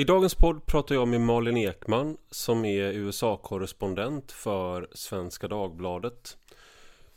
[0.00, 6.38] I dagens podd pratar jag med Malin Ekman som är USA-korrespondent för Svenska Dagbladet.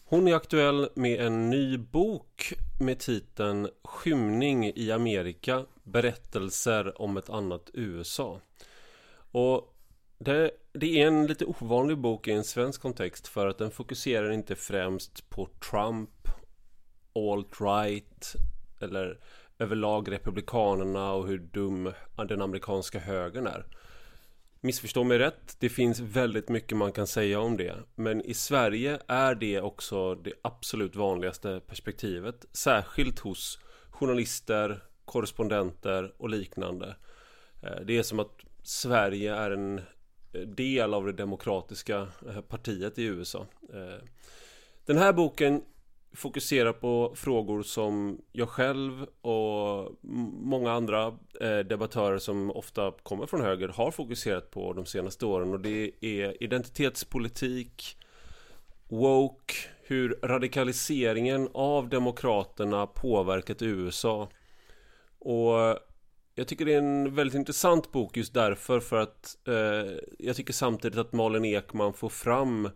[0.04, 7.30] Hon är aktuell med en ny bok med titeln Skymning i Amerika Berättelser om ett
[7.30, 8.39] annat USA.
[9.32, 9.75] Och
[10.18, 14.32] det, det, är en lite ovanlig bok i en svensk kontext för att den fokuserar
[14.32, 16.27] inte främst på Trump,
[17.13, 18.36] alt-right
[18.79, 19.20] eller
[19.62, 21.93] överlag republikanerna och hur dum
[22.28, 23.66] den amerikanska högern är.
[24.61, 27.75] Missförstå mig rätt, det finns väldigt mycket man kan säga om det.
[27.96, 32.46] Men i Sverige är det också det absolut vanligaste perspektivet.
[32.52, 36.96] Särskilt hos journalister, korrespondenter och liknande.
[37.62, 39.78] Eh, det är som att Sverige är en
[40.34, 43.46] eh, del av det demokratiska eh, partiet i USA.
[44.86, 45.64] Den här boken
[46.14, 49.92] fokusera på frågor som jag själv och
[50.44, 51.08] många andra
[51.42, 55.54] eh, debattörer som ofta kommer från höger har fokuserat på de senaste åren.
[55.54, 57.98] Och det är identitetspolitik,
[58.90, 64.30] woke, hur radikaliseringen av demokraterna påverkat USA
[65.19, 65.80] och
[66.35, 70.53] jag tycker det är en väldigt intressant bok just därför för att eh, jag tycker
[70.53, 72.69] samtidigt att Malin Ekman får fram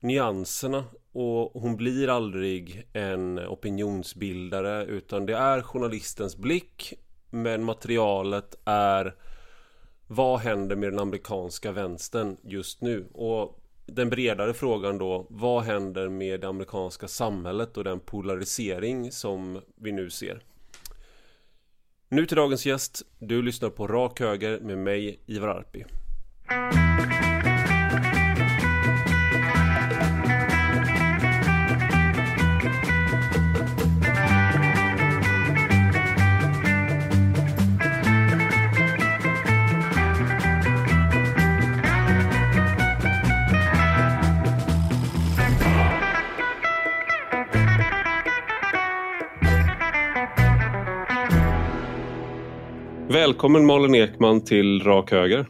[0.00, 0.84] nyanserna
[1.16, 6.94] och hon blir aldrig en opinionsbildare utan det är journalistens blick
[7.30, 9.14] men materialet är
[10.06, 13.06] vad händer med den amerikanska vänstern just nu?
[13.12, 19.60] Och den bredare frågan då, vad händer med det amerikanska samhället och den polarisering som
[19.76, 20.40] vi nu ser?
[22.08, 23.02] Nu till dagens gäst.
[23.18, 25.84] Du lyssnar på Rak Höger med mig, Ivar Arpi.
[53.26, 55.48] Välkommen Malin Ekman till Rak Höger.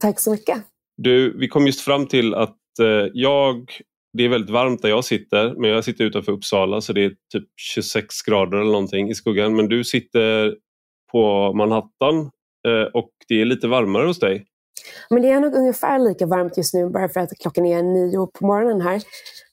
[0.00, 0.56] Tack så mycket.
[0.96, 3.70] Du, vi kom just fram till att eh, jag,
[4.12, 7.08] det är väldigt varmt där jag sitter, men jag sitter utanför Uppsala så det är
[7.32, 9.56] typ 26 grader eller någonting i skuggan.
[9.56, 10.56] Men du sitter
[11.12, 12.30] på Manhattan
[12.68, 14.46] eh, och det är lite varmare hos dig.
[15.10, 18.26] Men det är nog ungefär lika varmt just nu bara för att klockan är nio
[18.38, 19.02] på morgonen här.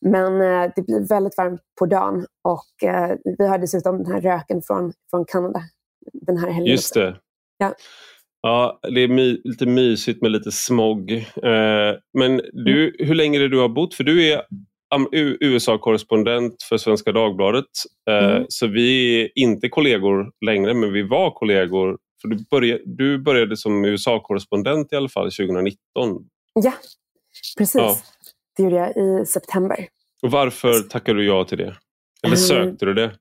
[0.01, 4.21] Men eh, det blir väldigt varmt på dagen och eh, vi har dessutom den här
[4.21, 5.61] röken från, från Kanada
[6.13, 6.71] den här helgen.
[6.71, 7.17] Just det.
[7.61, 7.75] Ja.
[8.41, 11.11] Ja, det är my lite mysigt med lite smog.
[11.11, 13.07] Eh, men du, mm.
[13.07, 13.93] hur länge är det du har bott?
[13.93, 14.41] För du är
[15.39, 17.65] USA-korrespondent för Svenska Dagbladet.
[18.09, 18.45] Eh, mm.
[18.49, 21.97] Så vi är inte kollegor längre, men vi var kollegor.
[22.21, 25.77] För du, började, du började som USA-korrespondent i alla fall 2019.
[26.53, 26.73] Ja,
[27.57, 27.75] precis.
[27.75, 27.97] Ja.
[28.57, 29.87] Det gjorde jag i september.
[30.21, 31.75] Och Varför tackade du ja till det?
[32.23, 32.37] Eller mm.
[32.37, 33.11] sökte du det?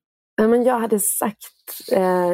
[0.49, 1.37] men jag hade sagt
[1.93, 2.33] eh,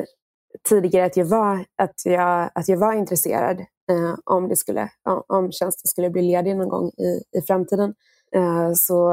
[0.69, 4.89] tidigare att jag var, att jag, att jag var intresserad eh, om, det skulle,
[5.27, 7.95] om tjänsten skulle bli ledig någon gång i, i framtiden.
[8.35, 9.13] Eh, så,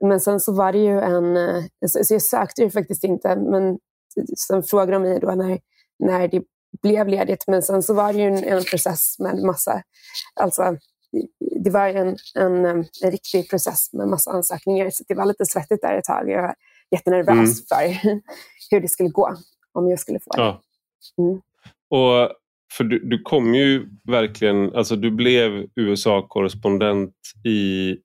[0.00, 1.36] men sen så var det ju en...
[1.36, 3.78] Eh, så, så jag sökte ju faktiskt inte, men
[4.48, 5.58] sen frågade de mig då när,
[5.98, 6.42] när det
[6.82, 7.44] blev ledigt.
[7.46, 9.82] Men sen så var det ju en, en process med massa...
[10.40, 10.76] Alltså,
[11.64, 15.82] det var en, en, en, riktig process med massa ansökningar, så det var lite svettigt
[15.82, 16.30] där ett tag.
[16.30, 16.54] Jag var
[16.90, 17.44] jättenervös mm.
[17.68, 18.10] för
[18.70, 19.36] hur det skulle gå
[19.72, 20.42] om jag skulle få det.
[20.42, 20.62] Ja.
[21.18, 21.40] Mm.
[21.90, 22.32] Och
[22.72, 27.14] för du, du kom ju verkligen, alltså du blev USA-korrespondent
[27.44, 27.96] i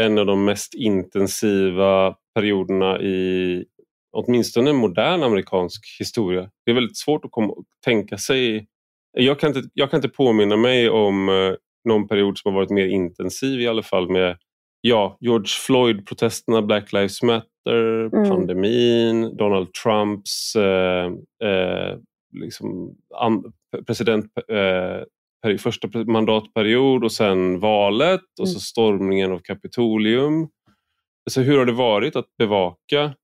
[0.00, 3.64] en av de mest intensiva perioderna i
[4.12, 6.50] åtminstone modern amerikansk historia.
[6.64, 8.66] Det är väldigt svårt att komma, tänka sig.
[9.12, 11.54] Jag kan, inte, jag kan inte påminna mig om eh,
[11.88, 14.38] någon period som har varit mer intensiv i alla fall med
[14.80, 18.28] ja, George Floyd-protesterna, Black Lives Matter, mm.
[18.28, 21.06] pandemin, Donald Trumps eh,
[21.44, 21.98] eh,
[22.32, 22.96] liksom,
[23.86, 28.60] president, eh, första mandatperiod och sen valet och så mm.
[28.60, 30.48] stormningen av Kapitolium.
[31.30, 33.14] Så hur har det varit att bevaka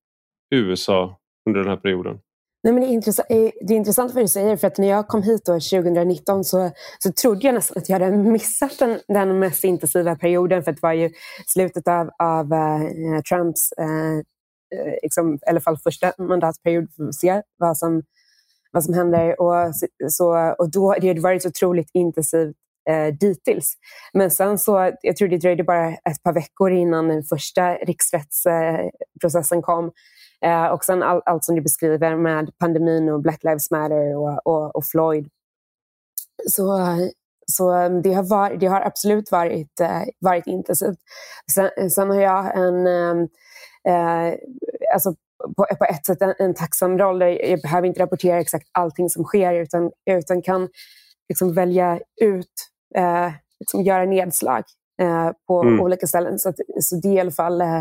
[0.55, 1.19] USA
[1.49, 2.19] under den här perioden?
[2.65, 4.89] Nej, men det, är intressant, eh, det är intressant vad du säger, för att när
[4.89, 9.01] jag kom hit då 2019 så, så trodde jag nästan att jag hade missat den,
[9.09, 11.11] den mest intensiva perioden, för det var ju
[11.47, 14.23] slutet av, av uh, Trumps, uh,
[14.73, 18.03] Eh, liksom, i alla fall första mandatperiod, för att se vad som,
[18.73, 19.41] vad som händer.
[19.41, 19.75] Och,
[20.09, 22.57] så, och då det har varit så otroligt intensivt
[22.91, 23.75] eh, dittills.
[24.13, 29.59] Men sen så, jag tror det dröjde bara ett par veckor innan den första riksrättsprocessen
[29.59, 29.93] eh, kom.
[30.45, 34.47] Eh, och sen all, allt som du beskriver med pandemin och Black Lives Matter och,
[34.47, 35.29] och, och Floyd.
[36.49, 36.97] så,
[37.47, 40.99] så det, har var, det har absolut varit, eh, varit intensivt.
[41.53, 43.29] Sen, sen har jag en, eh,
[43.89, 44.35] eh,
[44.95, 45.15] alltså
[45.57, 47.19] på, på ett sätt en, en tacksam roll.
[47.19, 50.69] Där jag behöver inte rapportera exakt allting som sker utan, utan kan
[51.29, 52.53] liksom välja ut,
[52.95, 54.65] eh, liksom göra nedslag
[55.03, 55.81] eh, på mm.
[55.81, 56.39] olika ställen.
[56.39, 57.79] Så, att, så det är i alla fall eh,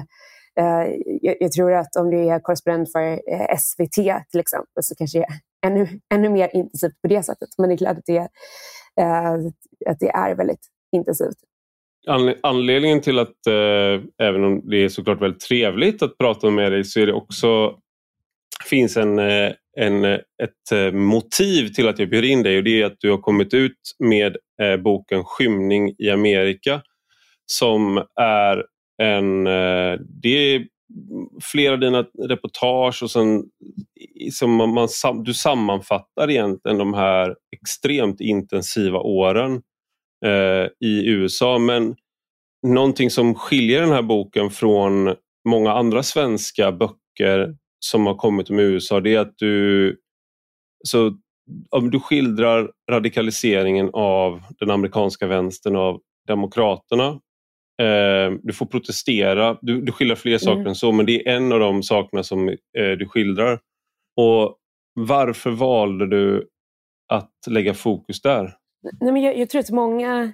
[0.56, 0.88] eh
[1.21, 3.94] jag, jag, tror att om du är korrespondent för eh, SVT
[4.31, 7.50] till exempel så kanske det är ännu, ännu mer intensivt på det sättet.
[7.57, 8.27] Men det är klart att det,
[9.01, 9.33] eh,
[9.89, 11.38] att det är väldigt intensivt.
[12.44, 16.83] Anledningen till att, eh, även om det är såklart väldigt trevligt att prata med dig,
[16.83, 17.75] så är det också
[18.69, 22.57] finns en, eh, en, eh, ett eh, motiv till att jag bjöd in dig.
[22.57, 26.81] Och det är att du har kommit ut med eh, boken Skymning i Amerika
[27.45, 28.65] som är
[29.01, 29.47] en...
[29.47, 30.65] Eh, det är
[31.42, 33.44] flera av dina reportage och sen,
[34.31, 34.88] som man, man,
[35.24, 39.62] du sammanfattar egentligen de här extremt intensiva åren
[40.79, 41.57] i USA.
[41.57, 41.95] Men
[42.68, 45.15] någonting som skiljer den här boken från
[45.50, 49.97] många andra svenska böcker som har kommit om USA det är att du,
[50.88, 51.18] så,
[51.69, 57.07] om du skildrar radikaliseringen av den amerikanska vänstern av demokraterna.
[57.81, 60.68] Eh, du får protestera, du, du skildrar fler saker mm.
[60.68, 63.59] än så men det är en av de sakerna som eh, du skildrar.
[64.15, 64.57] Och
[64.94, 66.47] Varför valde du
[67.13, 68.53] att lägga fokus där?
[68.81, 70.33] Nej, men jag, jag tror att många,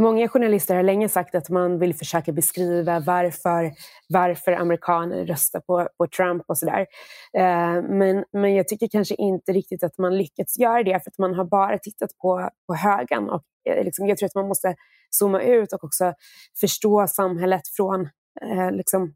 [0.00, 3.72] många journalister har länge sagt att man vill försöka beskriva varför,
[4.08, 6.86] varför amerikaner röstar på, på Trump och sådär.
[7.32, 11.18] Eh, men, men jag tycker kanske inte riktigt att man lyckats göra det för att
[11.18, 13.30] man har bara tittat på, på högen.
[13.30, 14.74] Och, eh, liksom, jag tror att man måste
[15.10, 16.14] zooma ut och också
[16.60, 18.00] förstå samhället från,
[18.42, 19.14] eh, liksom,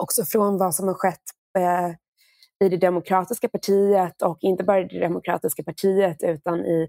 [0.00, 1.24] också från vad som har skett
[1.58, 1.94] eh,
[2.64, 6.88] i det demokratiska partiet och inte bara i det demokratiska partiet utan i,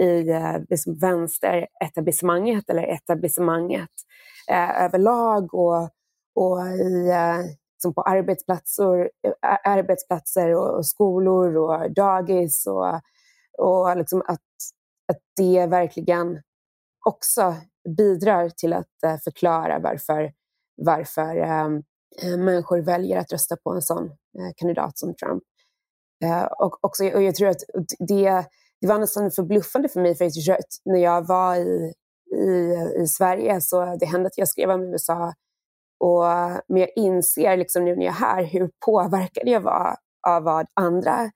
[0.00, 3.90] i eh, liksom vänsteretablissemanget eller etablissemanget
[4.50, 5.90] eh, överlag och,
[6.34, 7.38] och i, eh,
[7.76, 9.10] liksom på arbetsplatser,
[9.64, 13.00] arbetsplatser och, skolor och dagis och,
[13.58, 14.40] och liksom att,
[15.12, 16.42] att det verkligen
[17.06, 17.54] också
[17.96, 20.32] bidrar till att eh, förklara varför,
[20.76, 21.68] varför eh,
[22.38, 25.42] människor väljer att rösta på en sån Eh, kandidat som Trump.
[26.24, 27.62] Eh, och, också, och jag tror att
[27.98, 28.44] det,
[28.80, 31.92] det var nästan förbluffande för mig, för att när jag var i,
[32.36, 35.34] i, i Sverige så det hände att jag skrev om USA.
[35.98, 36.22] Och,
[36.68, 39.96] men jag inser liksom nu när jag är här hur påverkad jag var
[40.28, 41.30] av vad andra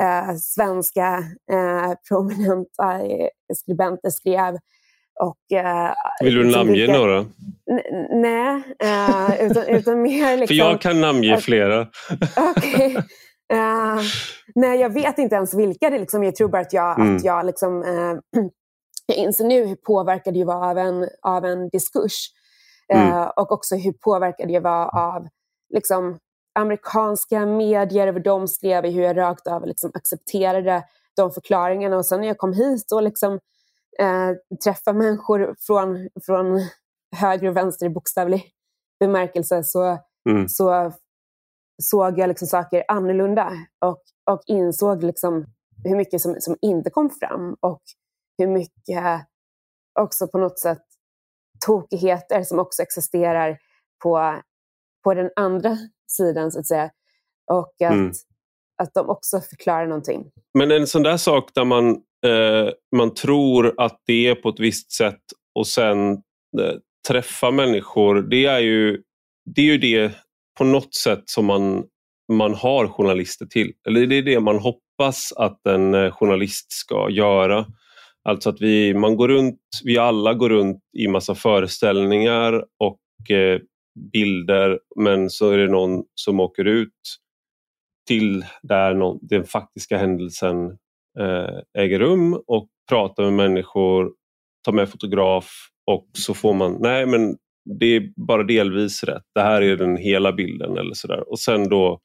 [0.00, 4.58] eh, svenska eh, prominenta eh, skribenter skrev
[5.20, 7.26] och, uh, Vill du namnge några?
[8.10, 10.36] Nej, uh, utan, utan mer...
[10.36, 11.80] Liksom, För jag kan namnge flera.
[12.56, 12.96] okay.
[13.52, 14.02] Uh,
[14.54, 16.24] nej, jag vet inte ens vilka det liksom.
[16.24, 17.16] Jag tror bara att jag, mm.
[17.16, 17.82] att jag liksom...
[19.06, 22.30] jag inser nu hur påverkad jag var av en, av en diskurs.
[22.94, 23.28] Mm.
[23.36, 25.28] Och också hur påverkad jag var av
[25.74, 26.18] liksom,
[26.54, 30.84] amerikanska medier, vad de skrev, hur jag rakt av liksom, accepterade
[31.16, 31.96] de förklaringarna.
[31.96, 33.38] Och sen när jag kom hit och liksom
[33.98, 36.60] eh, träffa människor från, från
[37.16, 38.52] höger och vänster i bokstavlig
[39.00, 39.98] bemärkelse så,
[40.30, 40.48] mm.
[40.48, 40.92] så
[41.82, 45.46] såg jag liksom saker annorlunda och, och insåg liksom
[45.84, 47.82] hur mycket som, som inte kom fram och
[48.38, 49.26] hur mycket
[50.00, 50.82] också på något sätt
[51.66, 53.58] tokigheter som också existerar
[54.02, 54.40] på,
[55.04, 56.90] på den andra sidan, så att säga.
[57.50, 58.12] Och att, mm
[58.82, 60.24] att de också förklarar någonting.
[60.58, 61.90] Men en sån där sak där man
[62.26, 65.20] eh, man tror att det är på ett visst sätt
[65.54, 66.12] och sen
[66.60, 66.74] eh,
[67.08, 68.22] träffa människor.
[68.22, 69.02] Det är ju
[69.54, 70.12] det, är ju det
[70.58, 71.84] på något sätt som man,
[72.32, 73.72] man har journalister till.
[73.86, 77.66] Eller det är det man hoppas att en eh, journalist ska göra.
[78.28, 83.60] Alltså att vi, man går runt, vi alla går runt i massa föreställningar och eh,
[84.12, 86.90] bilder men så är det någon som åker ut
[88.06, 90.66] till där den faktiska händelsen
[91.18, 94.12] eh, äger rum och prata med människor,
[94.64, 95.50] ta med fotograf
[95.90, 97.36] och så får man, nej men
[97.80, 101.30] det är bara delvis rätt, det här är den hela bilden eller sådär.
[101.30, 102.00] Och sen då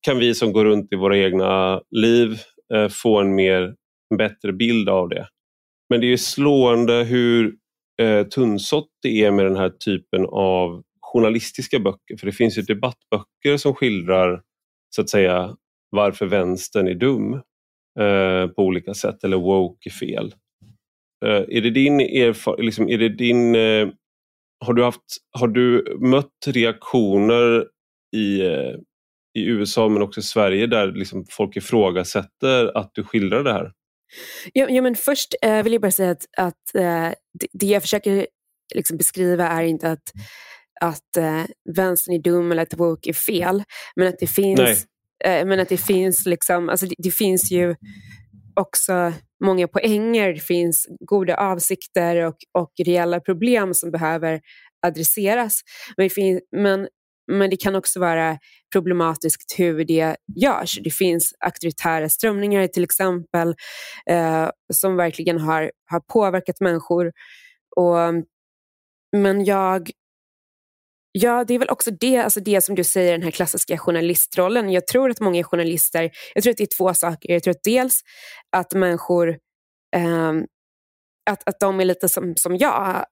[0.00, 2.38] kan vi som går runt i våra egna liv
[2.74, 3.74] eh, få en mer
[4.10, 5.26] en bättre bild av det.
[5.90, 7.54] Men det är slående hur
[8.02, 12.16] eh, tunnsått det är med den här typen av journalistiska böcker.
[12.20, 14.42] För det finns ju debattböcker som skildrar
[14.94, 15.56] så att säga
[15.90, 17.34] varför vänstern är dum.
[18.00, 20.34] Eh, på olika sätt eller woke är fel.
[21.24, 23.88] Eh, är det din erfarenhet, liksom, är det din, eh,
[24.64, 25.00] har, du haft,
[25.38, 27.66] har du mött reaktioner
[28.16, 28.74] i, eh,
[29.38, 33.72] i USA men också i Sverige där liksom folk ifrågasätter att du skildrar det här?
[34.52, 37.82] Ja, ja, men först eh, vill jag bara säga att, att eh, det, det jag
[37.82, 38.26] försöker
[38.74, 40.12] liksom beskriva är inte att,
[40.80, 41.42] att eh,
[41.76, 43.62] vänstern är dum eller att woke är fel,
[43.96, 44.86] men att det finns,
[45.24, 47.74] eh, men att det finns, liksom, alltså det, det, finns ju
[48.54, 49.12] också
[49.44, 54.40] många poänger, det finns goda avsikter och, och reella problem som behöver
[54.86, 55.60] adresseras.
[55.96, 56.88] Men, det finns, men,
[57.32, 58.38] men det kan också vara
[58.72, 60.78] problematiskt hur det görs.
[60.84, 63.54] Det finns auktoritära strömningar till exempel
[64.10, 67.12] eh, som verkligen har, har påverkat människor.
[67.76, 68.24] Och,
[69.16, 69.90] men jag
[71.16, 74.70] Ja, det är väl också det, alltså det som du säger, den här klassiska journalistrollen.
[74.70, 77.32] Jag tror att många journalister, jag tror att det är två saker.
[77.32, 78.00] Jag tror att dels
[78.56, 79.28] att människor,
[79.96, 80.32] eh,
[81.30, 83.04] att, att de är lite som, som jag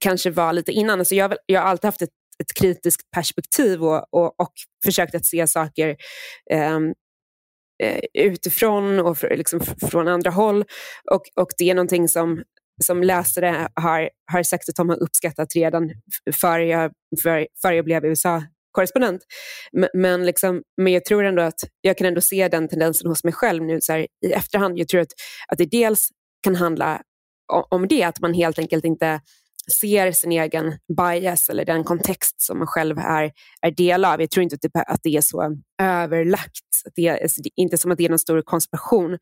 [0.00, 0.98] kanske var lite innan.
[0.98, 4.52] Alltså jag, jag har alltid haft ett, ett kritiskt perspektiv och, och, och
[4.84, 5.96] försökt att se saker
[6.50, 6.94] ehm,
[7.82, 10.64] eh, utifrån och för, liksom från andra håll.
[11.10, 12.42] Och, och det är någonting som,
[12.84, 15.90] som läsare har, har sagt att de har uppskattat redan
[16.32, 19.20] före jag, för, för jag blev USA-korrespondent.
[19.72, 23.24] Men, men, liksom, men jag tror ändå att jag kan ändå se den tendensen hos
[23.24, 24.78] mig själv nu så här, i efterhand.
[24.78, 25.12] Jag tror att,
[25.48, 26.08] att det dels
[26.42, 27.02] kan handla
[27.52, 29.20] om, om det, att man helt enkelt inte
[29.70, 34.20] ser sin egen bias eller den kontext som man själv är, är del av.
[34.20, 36.66] Jag tror inte att det, att det är så överlagt.
[36.86, 39.12] Att det är, alltså, inte som att det är någon stor konspiration.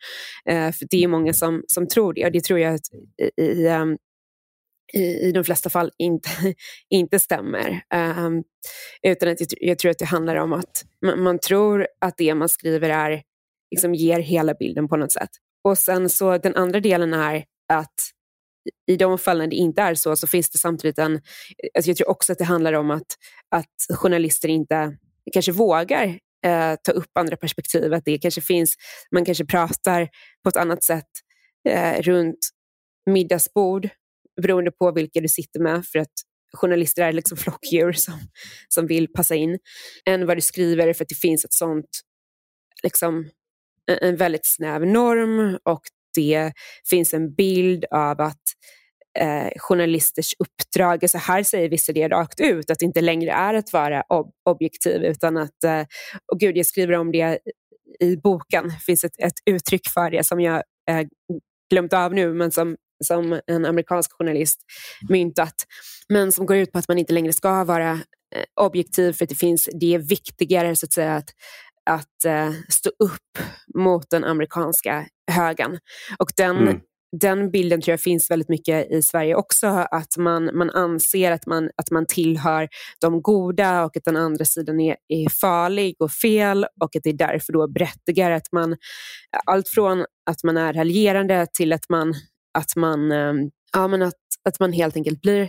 [0.49, 3.43] Eh, för Det är många som, som tror det och det tror jag att i,
[3.43, 3.97] i, i, ehm,
[4.95, 6.31] i, de flesta fall inte,
[6.91, 7.83] inte stämmer.
[7.95, 8.29] Eh,
[9.03, 12.35] utan att jag, jag, tror att det handlar om att man, man tror att det
[12.35, 13.23] man skriver är,
[13.71, 15.31] liksom ger hela bilden på något sätt.
[15.65, 17.95] Och sen så den andra delen är att
[18.87, 21.21] i de fallen det inte är så, så finns det samtidigt en...
[21.75, 23.07] Alltså jag tror också att det handlar om att,
[23.51, 24.97] att journalister inte
[25.33, 27.95] kanske vågar eh, ta upp andra perspektiv.
[27.95, 28.75] Att det kanske finns,
[29.11, 30.09] man kanske pratar
[30.43, 31.09] på ett annat sätt
[31.69, 32.39] eh, runt
[33.11, 33.89] middagsbord
[34.43, 35.87] beroende på vilka du sitter med.
[35.87, 36.13] För att
[36.53, 38.19] journalister är liksom flockdjur som,
[38.69, 39.59] som vill passa in.
[40.07, 41.91] Än vad du skriver för att det finns ett sånt,
[42.83, 43.31] liksom,
[44.01, 45.83] en väldigt snäv norm och
[46.19, 46.53] det
[46.91, 48.43] finns en bild av att
[49.19, 53.55] eh, journalisters uppdrag, alltså här säger vissa det rakt ut, att det inte längre är
[53.55, 55.85] att vara ob objektiv utan att, eh,
[56.33, 57.39] och gud jag skriver om det
[58.01, 61.07] i boken, det finns ett, ett uttryck för det som jag eh,
[61.71, 64.61] glömt av nu men som som en amerikansk journalist
[65.09, 65.55] myntat,
[66.09, 67.91] men som går ut på att man inte längre ska vara
[68.35, 71.31] eh, objektiv för att det finns, det är viktigare så att säga att
[71.89, 73.39] att eh, stå upp
[73.75, 75.79] mot den amerikanska högen.
[76.19, 76.81] Och den, mm.
[77.21, 81.47] den bilden tror jag finns väldigt mycket i Sverige också, att man, man anser att
[81.47, 82.69] man, att man tillhör
[83.01, 87.11] de goda och att den andra sidan är, är farlig och fel och att det
[87.11, 88.77] är därför då berättigar att man,
[89.47, 92.15] allt från att man är raljerande till att man,
[92.59, 93.35] att man, eh,
[93.73, 94.15] ja, men att,
[94.45, 95.49] att man helt enkelt blir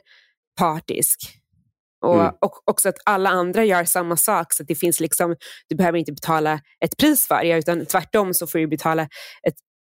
[0.59, 1.38] partisk.
[2.01, 2.33] Och, mm.
[2.41, 4.53] och också att alla andra gör samma sak.
[4.53, 5.35] Så det finns liksom,
[5.67, 9.03] du behöver inte betala ett pris för det, utan tvärtom så får du betala
[9.43, 9.55] ett,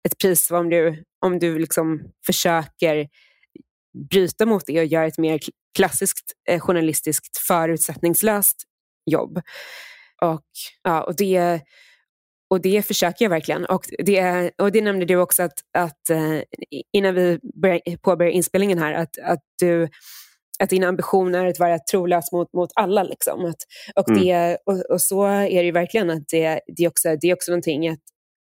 [0.09, 3.09] ett pris om du, om du liksom försöker
[4.11, 5.41] bryta mot det och göra ett mer
[5.77, 8.57] klassiskt eh, journalistiskt förutsättningslöst
[9.11, 9.41] jobb.
[10.23, 10.43] Och,
[10.83, 11.61] ja, och, det,
[12.51, 13.67] och det försöker jag verkligen.
[13.67, 16.41] Och det, och det nämnde du också att, att eh,
[16.93, 17.39] innan vi
[18.03, 19.89] påbörjade inspelningen här, att, att du
[20.63, 23.03] att din ambition är att vara trolös mot, mot alla.
[23.03, 23.45] Liksom.
[23.45, 23.57] Att,
[23.97, 24.23] och, mm.
[24.23, 26.11] det, och, och, så är det ju verkligen.
[26.11, 28.01] att Det, det, är, också, det är också någonting att,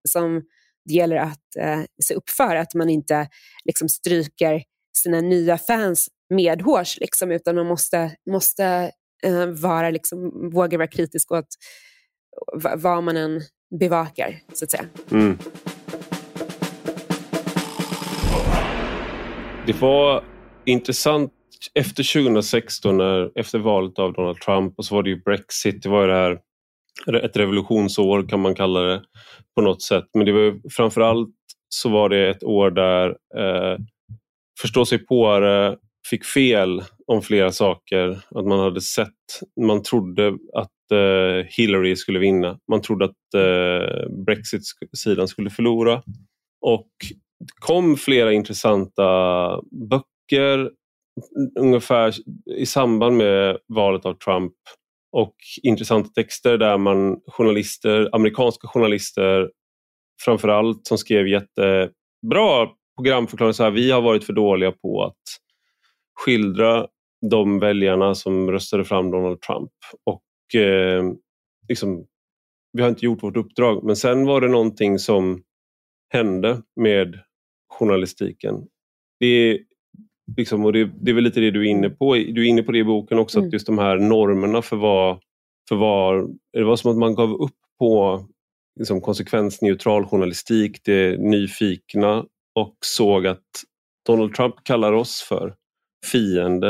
[0.10, 0.42] som
[0.86, 2.56] det gäller att eh, se upp för.
[2.56, 3.28] Att man inte
[3.66, 4.64] liksom, stryker
[4.98, 8.92] sina nya fans medhårs, liksom, utan man måste, måste
[9.24, 11.48] eh, vara, liksom, våga vara kritisk åt
[12.76, 13.42] vad man än
[13.80, 14.86] bevakar, så att säga.
[15.12, 15.38] Mm.
[19.66, 20.24] Det var
[20.66, 21.34] intressant
[21.76, 25.90] efter 2016, när, efter valet av Donald Trump och så var det ju Brexit, det
[25.90, 26.40] var det här
[27.24, 29.04] ett revolutionsår kan man kalla det
[29.56, 30.06] på något sätt.
[30.14, 31.30] Men det var framförallt
[31.70, 33.78] så var det ett år där eh,
[34.62, 35.40] förstå sig på
[36.10, 38.10] fick fel om flera saker.
[38.36, 39.08] Att man hade sett,
[39.62, 42.60] man trodde att eh, Hillary skulle vinna.
[42.72, 46.04] Man trodde att eh, Brexit-sidan skulle förlora.
[46.62, 46.90] Och
[47.40, 49.06] det kom flera intressanta
[49.90, 50.72] böcker
[51.60, 52.14] ungefär
[52.56, 54.54] i samband med valet av Trump
[55.12, 59.52] och intressanta texter där man journalister, amerikanska journalister
[60.26, 63.54] framförallt som skrev jättebra programförklaringar.
[63.54, 65.22] Så här, vi har varit för dåliga på att
[66.20, 66.88] skildra
[67.32, 69.72] de väljarna som röstade fram Donald Trump.
[70.06, 71.04] Och eh,
[71.70, 72.08] liksom,
[72.72, 73.84] Vi har inte gjort vårt uppdrag.
[73.84, 75.44] Men sen var det någonting som
[76.14, 77.20] hände med
[77.70, 78.68] journalistiken.
[79.20, 79.60] Det är,
[80.38, 82.14] liksom, och det, det, är väl lite det du är inne på.
[82.14, 83.48] Du är inne på det i boken också, mm.
[83.48, 85.20] att just de här normerna för vad,
[85.70, 86.38] för vad...
[86.54, 88.26] Det var som att man gav upp på
[88.80, 93.46] liksom, konsekvensneutral journalistik, det nyfikna och såg att
[94.06, 95.56] Donald Trump kallar oss för
[96.12, 96.70] fiende.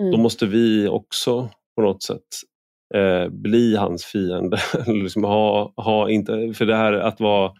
[0.00, 0.10] Mm.
[0.10, 2.26] Då måste vi också på något sätt
[2.94, 4.58] eh, bli hans fiende.
[4.86, 7.52] liksom ha, ha inte, för det här att vara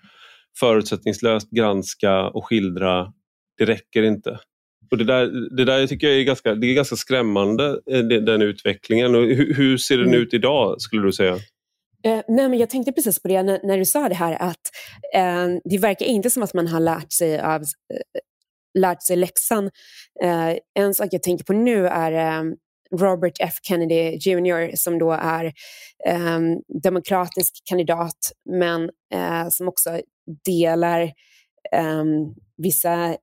[0.61, 3.13] förutsättningslöst granska och skildra,
[3.59, 4.39] det räcker inte.
[4.91, 8.43] Och det, där, det där tycker jag är ganska, det är ganska skrämmande, eh, den
[8.43, 9.15] utvecklingen.
[9.15, 10.21] Och hur, hur ser den mm.
[10.21, 11.39] ut idag, skulle du säga?
[12.07, 14.61] Eh, nej, men jag tänkte precis på det när, när du sa det här att
[15.15, 18.21] eh, det verkar inte som att man har lärt sig, av, eh,
[18.79, 19.71] lärt sig läxan.
[20.23, 22.43] Eh, en sak jag tänker på nu är eh,
[22.99, 25.53] Robert F Kennedy Jr som då är
[26.83, 28.19] demokratisk kandidat
[28.51, 28.91] men
[29.51, 30.01] som också
[30.45, 31.13] delar
[32.57, 33.17] vissa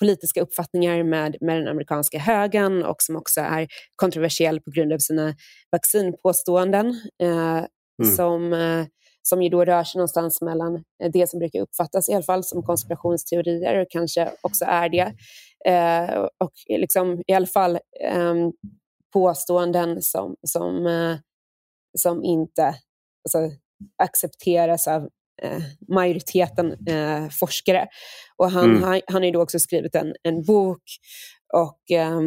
[0.00, 4.98] politiska uppfattningar med, med den amerikanska högern och som också är kontroversiell på grund av
[4.98, 5.34] sina
[5.72, 6.86] vaccinpåståenden.
[7.22, 7.64] Eh,
[8.02, 8.16] mm.
[8.16, 8.86] som, eh,
[9.22, 12.62] som ju då rör sig någonstans mellan det som brukar uppfattas i alla fall som
[12.62, 15.12] konspirationsteorier och kanske också är det.
[15.66, 18.52] Eh, och liksom, i alla fall ehm,
[19.12, 21.16] påståenden som, som, eh,
[21.98, 22.74] som inte
[23.24, 23.56] alltså,
[24.02, 25.08] accepteras av eh,
[25.88, 27.88] majoriteten eh, forskare.
[28.36, 28.82] Och han, mm.
[28.82, 30.82] han, han har då också skrivit en, en bok
[31.54, 32.20] och, eh,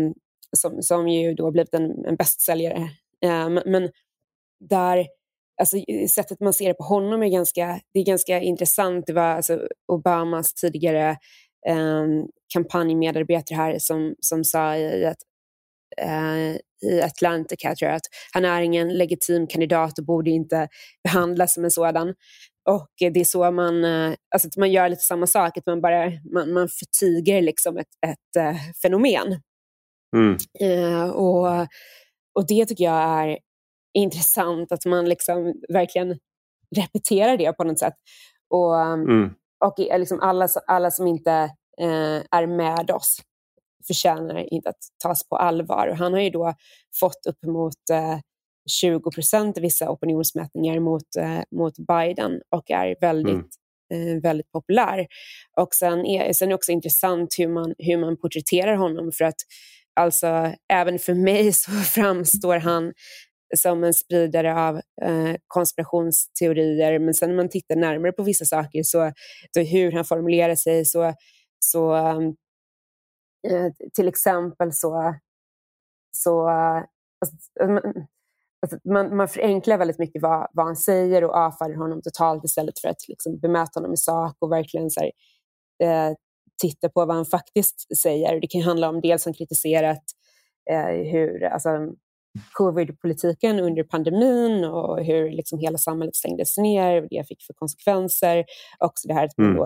[0.57, 2.89] som, som ju då blivit en, en bästsäljare.
[3.25, 3.89] Eh, men
[4.69, 5.07] där,
[5.61, 5.77] alltså,
[6.09, 9.07] sättet man ser det på honom är ganska, det är ganska intressant.
[9.07, 11.09] Det var alltså, Obamas tidigare
[11.67, 12.05] eh,
[12.53, 15.17] kampanjmedarbetare här som, som sa i ett
[16.01, 20.67] eh, i Atlantic jag, att han är ingen legitim kandidat och borde inte
[21.03, 22.13] behandlas som en sådan.
[22.69, 25.81] Och det är så man, eh, alltså att man gör lite samma sak, att man
[25.81, 29.41] bara man, man förtiger liksom ett, ett uh, fenomen.
[30.15, 30.37] Mm.
[30.61, 31.67] Uh, och,
[32.33, 33.39] och det tycker jag är
[33.93, 36.19] intressant, att man liksom verkligen
[36.75, 37.93] repeterar det på något sätt.
[38.49, 39.33] Och, mm.
[39.65, 41.49] och liksom alla, alla som inte
[41.81, 43.21] uh, är med oss
[43.87, 45.87] förtjänar inte att tas på allvar.
[45.87, 46.53] Och han har ju då
[46.99, 47.89] fått uppemot
[48.71, 53.49] 20 procent i vissa opinionsmätningar mot, eh, mot Biden och är väldigt,
[53.93, 54.17] mm.
[54.17, 55.07] eh, väldigt populär.
[55.57, 59.25] Och sen är, sen är det också intressant hur man, hur man porträtterar honom för
[59.25, 59.37] att
[59.99, 62.93] alltså, även för mig så framstår han
[63.55, 66.99] som en spridare av eh, konspirationsteorier.
[66.99, 69.11] Men sen när man tittar närmare på vissa saker, så,
[69.53, 71.13] så hur han formulerar sig, så,
[71.59, 71.95] så
[73.47, 75.15] eh, till exempel så,
[76.15, 77.37] så alltså,
[78.63, 82.79] Alltså man, man förenklar väldigt mycket vad, vad han säger och avfärdar honom totalt istället
[82.79, 85.11] för att liksom bemöta honom i sak och verkligen så här,
[85.83, 86.15] eh,
[86.61, 88.41] titta på vad han faktiskt säger.
[88.41, 90.03] Det kan handla om dels han kritiserat
[90.71, 91.69] eh, hur alltså,
[92.57, 98.45] covid-politiken under pandemin och hur liksom hela samhället stängdes ner och det fick för konsekvenser.
[98.79, 99.57] Också det här att man mm.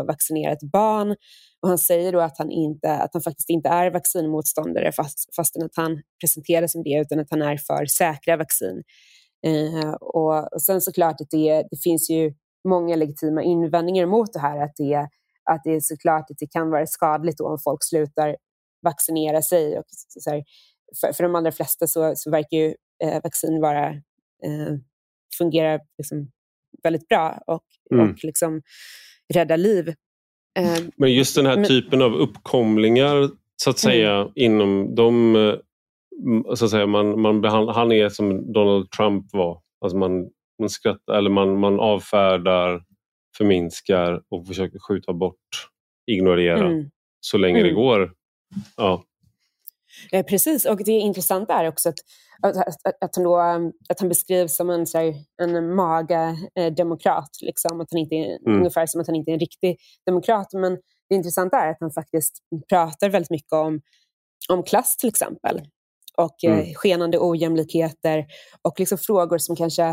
[0.51, 1.15] ett barn.
[1.61, 5.65] Och han säger då att han, inte, att han faktiskt inte är vaccinmotståndare fast, fastän
[5.65, 8.83] att han presenterar som det, utan att han är för säkra vaccin.
[9.45, 12.33] Eh, och, och sen såklart att det, det finns ju
[12.67, 14.95] många legitima invändningar mot det här, att det,
[15.51, 18.35] att det är såklart att det kan vara skadligt om folk slutar
[18.81, 19.79] vaccinera sig.
[19.79, 20.43] Och så här,
[21.01, 23.89] för, för de allra flesta så, så verkar ju eh, vaccin vara,
[24.43, 24.73] eh,
[25.37, 26.31] fungera liksom
[26.83, 28.09] väldigt bra och, mm.
[28.09, 28.61] och liksom
[29.33, 29.93] rädda liv.
[30.57, 34.31] Eh, men just den här men, typen av uppkomlingar så att säga mm.
[34.35, 35.55] inom de eh,
[36.55, 39.61] så att säga, man, man behandlar, han är som Donald Trump var.
[39.81, 42.83] Alltså man, man, skrattar, eller man, man avfärdar,
[43.37, 45.67] förminskar och försöker skjuta bort,
[46.11, 46.89] ignorera mm.
[47.19, 47.67] så länge mm.
[47.67, 48.13] det går.
[48.77, 49.03] Ja.
[50.11, 51.99] Eh, precis, och det intressanta är också att,
[52.41, 53.37] att, att, att, han, då,
[53.89, 55.51] att han beskrivs som en, här, en.
[57.41, 58.57] Liksom, att han inte är, mm.
[58.59, 60.53] Ungefär som att han inte är en riktig demokrat.
[60.53, 60.77] Men
[61.09, 62.37] det intressanta är att han faktiskt
[62.69, 63.81] pratar väldigt mycket om,
[64.49, 65.61] om klass till exempel.
[66.17, 66.65] Och eh, mm.
[66.65, 68.25] eh, skenande ojämlikheter
[68.61, 69.83] och liksom frågor som kanske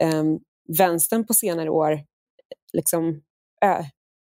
[0.00, 0.24] eh,
[0.78, 2.00] vänstern på senare år
[2.72, 3.22] liksom,
[3.64, 3.82] ö,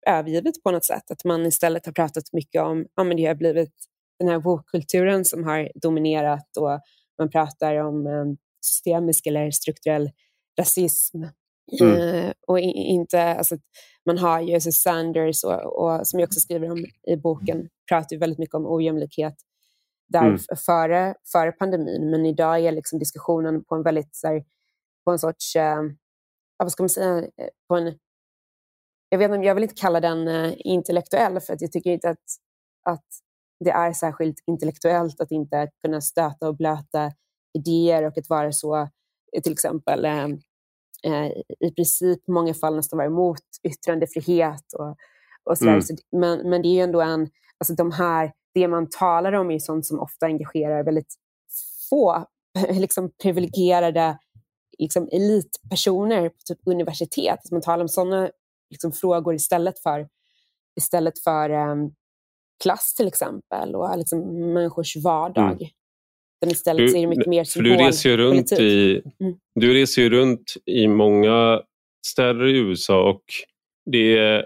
[0.08, 1.12] övergivit på något sätt.
[1.12, 3.74] Att man istället har pratat mycket om ja, men det har blivit
[4.22, 6.80] den här woke-kulturen som har dominerat och
[7.18, 8.26] man pratar om eh,
[8.62, 10.12] systemisk eller strukturell
[10.60, 11.24] rasism.
[11.82, 11.98] Mm.
[11.98, 13.58] Eh, och inte, alltså,
[14.06, 18.16] man har ju alltså Sanders, och, och, som jag också skriver om i boken, pratar
[18.16, 19.36] ju väldigt mycket om ojämlikhet
[20.10, 20.40] där mm.
[20.66, 22.12] före, före pandemin.
[22.12, 24.44] Men idag är liksom diskussionen på en väldigt, så här,
[25.06, 25.82] på en sorts, eh,
[26.58, 27.28] vad ska man säga,
[27.68, 27.94] på en
[29.10, 32.26] jag, vet, jag vill inte kalla den uh, intellektuell för att jag tycker inte att,
[32.84, 33.06] att
[33.64, 37.12] det är särskilt intellektuellt att inte kunna stöta och blöta
[37.54, 38.90] idéer och att vara så,
[39.44, 41.28] till exempel uh,
[41.60, 44.96] i princip i många fall nästan vara emot yttrandefrihet och,
[45.44, 45.72] och sådär.
[45.72, 45.82] Mm.
[45.82, 49.52] Så, men, men det är ju ändå en, alltså de här, det man talar om
[49.52, 51.16] är sånt som ofta engagerar väldigt
[51.90, 52.26] få
[52.70, 54.18] liksom privilegierade
[54.80, 57.40] liksom elitpersoner på typ universitet.
[57.46, 58.30] Att man talar om sådana
[58.70, 60.08] liksom, frågor istället för,
[60.76, 61.94] istället för um,
[62.62, 64.20] klass till exempel och liksom,
[64.54, 65.62] människors vardag.
[65.62, 65.68] Mm.
[66.42, 67.84] Men istället du, det mycket mer symbolpolitik.
[67.84, 69.36] Du reser, runt i, mm.
[69.56, 71.62] du reser ju runt i många
[72.08, 73.22] städer i USA och
[73.92, 74.46] det är,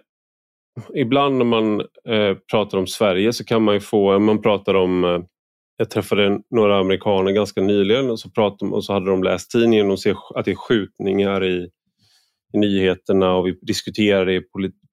[0.93, 5.03] ibland när man eh, pratar om Sverige så kan man ju få, man pratar om
[5.03, 5.19] eh,
[5.77, 9.91] jag träffade några amerikaner ganska nyligen och så, pratade, och så hade de läst tidningen
[9.91, 11.69] och ser att det är skjutningar i,
[12.53, 14.41] i nyheterna och vi diskuterar det i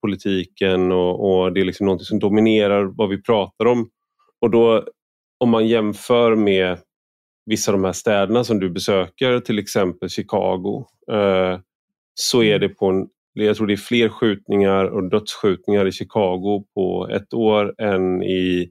[0.02, 3.90] politiken och, och det är liksom något som dominerar vad vi pratar om.
[4.40, 4.84] Och då
[5.38, 6.78] om man jämför med
[7.46, 11.58] vissa av de här städerna som du besöker, till exempel Chicago, eh,
[12.14, 16.64] så är det på en, jag tror det är fler skjutningar och dödsskjutningar i Chicago
[16.74, 18.70] på ett år än i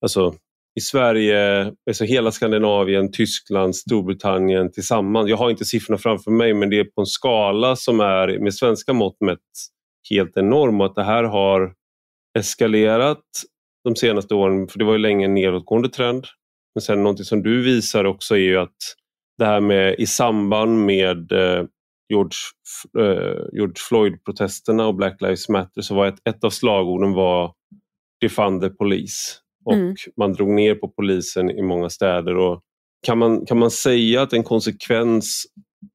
[0.00, 0.34] alltså,
[0.74, 5.28] i Sverige, alltså hela Skandinavien, Tyskland, Storbritannien tillsammans.
[5.28, 8.54] Jag har inte siffrorna framför mig men det är på en skala som är med
[8.54, 9.38] svenska mått mätt
[10.10, 11.74] helt enorm och att det här har
[12.38, 13.24] eskalerat
[13.84, 16.26] de senaste åren, för det var ju länge en nedåtgående trend.
[16.74, 18.76] Men sen någonting som du visar också är ju att
[19.38, 21.64] det här med i samband med eh,
[22.08, 22.38] George,
[22.98, 27.52] eh, George Floyd-protesterna och Black Lives Matter så var ett, ett av slagorden var
[28.20, 29.94] Defund the Police och mm.
[30.16, 32.36] man drog ner på polisen i många städer.
[32.36, 32.60] Och
[33.06, 35.44] kan, man, kan man säga att en konsekvens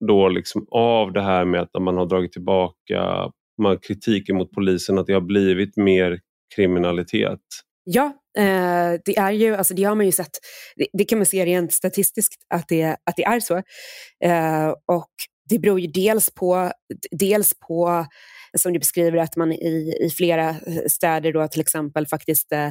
[0.08, 4.98] då liksom av det här med att man har dragit tillbaka man kritiken mot polisen,
[4.98, 6.20] att det har blivit mer
[6.56, 7.40] kriminalitet?
[7.84, 8.06] Ja,
[8.38, 10.32] eh, det är ju, alltså det har man ju sett,
[10.76, 13.56] det, det, kan man se rent statistiskt att det, att det är så.
[14.24, 15.12] Eh, och
[15.50, 16.72] det beror ju dels på,
[17.12, 18.06] dels på
[18.58, 22.70] som du beskriver, att man i, i flera eh, städer då till exempel faktiskt eh,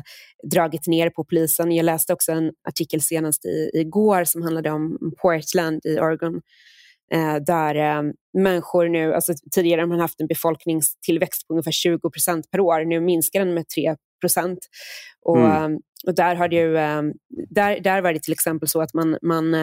[0.51, 1.73] dragit ner på polisen.
[1.73, 6.41] Jag läste också en artikel senast i, igår som handlade om Portland i Oregon eh,
[7.47, 8.03] där eh,
[8.39, 12.85] människor nu, alltså tidigare har man haft en befolkningstillväxt på ungefär 20 procent per år,
[12.85, 14.59] nu minskar den med 3 procent.
[15.23, 15.73] Och, mm.
[15.73, 17.03] Eh, och där, har det ju, eh,
[17.51, 19.55] där, där var det till exempel så att man, man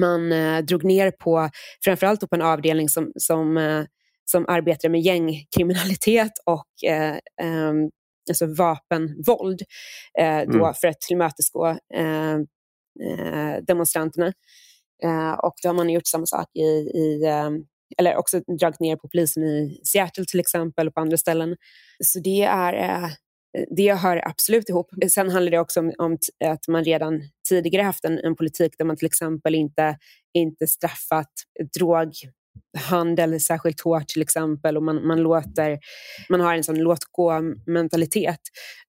[0.00, 1.50] man eh, drog ner på,
[1.84, 3.84] framförallt på en avdelning som, som eh,
[4.30, 7.72] som arbetar med gängkriminalitet och eh, eh,
[8.28, 9.62] alltså vapenvåld
[10.18, 10.74] eh, då mm.
[10.74, 12.34] för att tillmötesgå eh,
[13.02, 14.32] eh, demonstranterna.
[15.04, 17.24] Eh, och då har man gjort samma sak i, i
[17.98, 21.56] eller också dragit ner på polisen i Seattle till exempel och på andra ställen.
[22.04, 23.10] Så det är
[23.76, 24.90] det hör absolut ihop.
[25.08, 28.84] Sen handlar det också om, om att man redan tidigare haft en, en, politik där
[28.84, 29.98] man till exempel inte,
[30.34, 31.32] inte straffat
[31.78, 32.12] drog
[32.78, 35.78] handel särskilt hårt till exempel och man, man, låter,
[36.28, 38.40] man har en sån låt-gå-mentalitet.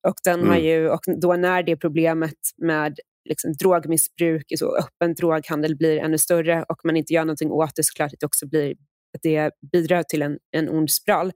[0.08, 0.50] Och, den mm.
[0.50, 6.18] har ju, och då när det problemet med liksom, drogmissbruk, så öppen droghandel blir ännu
[6.18, 8.72] större och man inte gör någonting åt det så klart att det också blir,
[9.16, 11.32] att det bidrar till en, en ond spiral.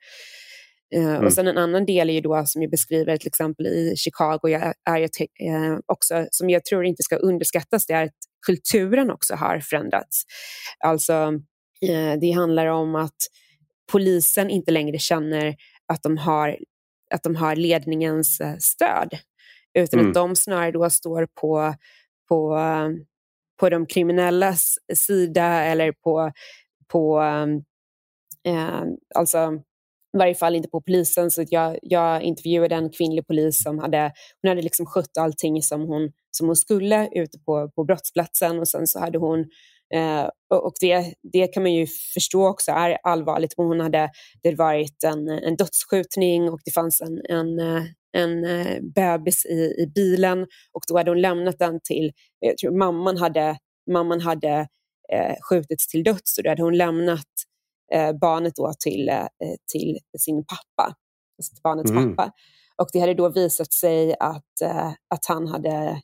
[0.95, 1.25] Uh, mm.
[1.25, 4.39] Och sen en annan del är ju då, som jag beskriver till exempel i Chicago,
[4.43, 9.35] är, är uh, också, som jag tror inte ska underskattas, det är att kulturen också
[9.35, 10.23] har förändrats.
[10.79, 11.33] Alltså
[11.85, 13.17] Eh, det handlar om att
[13.91, 15.55] polisen inte längre känner
[15.87, 16.57] att de har,
[17.13, 19.17] att de har ledningens eh, stöd,
[19.73, 20.09] utan mm.
[20.09, 21.73] att de snarare då står på,
[22.29, 22.57] på,
[23.59, 26.31] på de kriminellas sida eller på,
[26.91, 27.21] på
[28.43, 28.83] eh,
[29.15, 29.53] alltså
[30.13, 31.31] i varje fall inte på polisen.
[31.31, 35.81] Så jag, jag intervjuade en kvinnlig polis som hade, hon hade liksom skött allting som
[35.81, 39.45] hon, som hon skulle ute på, på brottsplatsen och sen så hade hon
[39.93, 43.53] Eh, och det, det kan man ju förstå också är allvarligt.
[43.57, 44.09] Hon hade
[44.43, 47.59] det varit en, en dödsskjutning och det fanns en, en,
[48.17, 52.77] en eh, bebis i, i bilen och då hade hon lämnat den till, jag tror
[52.77, 53.57] mamman hade,
[53.91, 54.67] mamman hade
[55.13, 57.27] eh, skjutits till döds och då hade hon lämnat
[57.93, 59.25] eh, barnet då till, eh,
[59.71, 60.95] till sin pappa,
[61.37, 62.15] alltså till barnets mm.
[62.15, 62.31] pappa.
[62.77, 66.01] Och det hade då visat sig att, eh, att han hade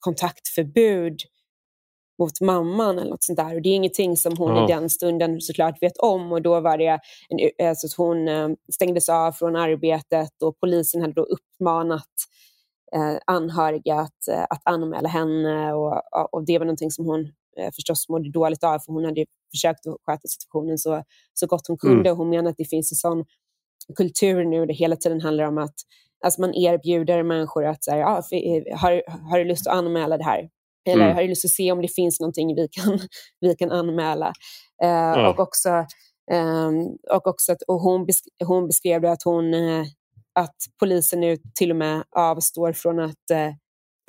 [0.00, 1.20] kontaktförbud
[2.20, 3.54] mot mamman eller något sånt där.
[3.54, 4.64] Och det är ingenting som hon ja.
[4.64, 8.48] i den stunden såklart vet om och då var det en, alltså att hon eh,
[8.72, 12.14] stängdes av från arbetet och polisen hade då uppmanat
[12.94, 16.02] eh, anhöriga att, eh, att anmäla henne och,
[16.32, 17.32] och det var någonting som hon
[17.74, 21.02] förstås mådde dåligt av, för hon hade försökt att sköta situationen så,
[21.34, 22.08] så gott hon kunde.
[22.08, 22.16] Mm.
[22.16, 23.24] Hon menar att det finns en sån
[23.96, 25.74] kultur nu där det hela tiden handlar om att
[26.24, 30.18] alltså man erbjuder människor att så här, ja, eh, har, har du lust att anmäla
[30.18, 30.48] det här?
[30.88, 31.16] Eller mm.
[31.16, 32.98] har lust att se om det finns någonting vi kan,
[33.40, 34.26] vi kan anmäla?
[34.84, 35.30] Uh, ja.
[35.30, 35.68] Och också,
[36.32, 39.84] um, och också att, och hon, besk hon beskrev att, hon, uh,
[40.34, 43.54] att polisen nu till och med avstår från att uh,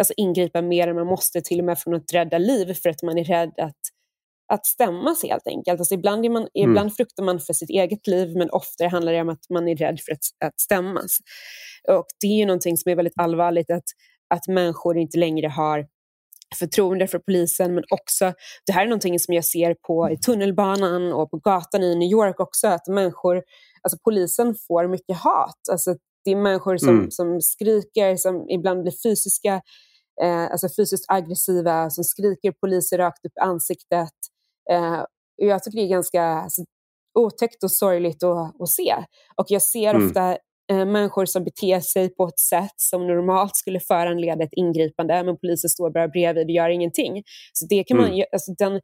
[0.01, 3.03] alltså ingripa mer än man måste, till och med från att rädda liv för att
[3.03, 3.79] man är rädd att,
[4.53, 5.79] att stämmas helt enkelt.
[5.79, 6.71] Alltså ibland, är man, mm.
[6.71, 9.75] ibland fruktar man för sitt eget liv men ofta handlar det om att man är
[9.75, 11.17] rädd för att, att stämmas.
[11.87, 13.83] Och det är ju någonting som är väldigt allvarligt, att,
[14.33, 15.87] att människor inte längre har
[16.55, 18.33] förtroende för polisen, men också,
[18.65, 22.11] det här är någonting som jag ser på i tunnelbanan och på gatan i New
[22.11, 23.43] York också, att människor,
[23.81, 25.59] alltså polisen får mycket hat.
[25.71, 27.11] Alltså det är människor som, mm.
[27.11, 29.61] som skriker, som ibland blir fysiska,
[30.21, 34.13] eh, alltså fysiskt aggressiva, som skriker poliser rakt upp i ansiktet.
[34.71, 35.03] Eh,
[35.35, 36.61] jag tycker det är ganska alltså,
[37.19, 38.95] otäckt och sorgligt att, att se.
[39.35, 40.07] Och jag ser mm.
[40.07, 40.37] ofta
[40.73, 45.69] människor som beter sig på ett sätt som normalt skulle föranleda ett ingripande, men polisen
[45.69, 47.23] står bara bredvid och gör ingenting.
[47.53, 48.09] Så det kan mm.
[48.11, 48.81] man alltså den,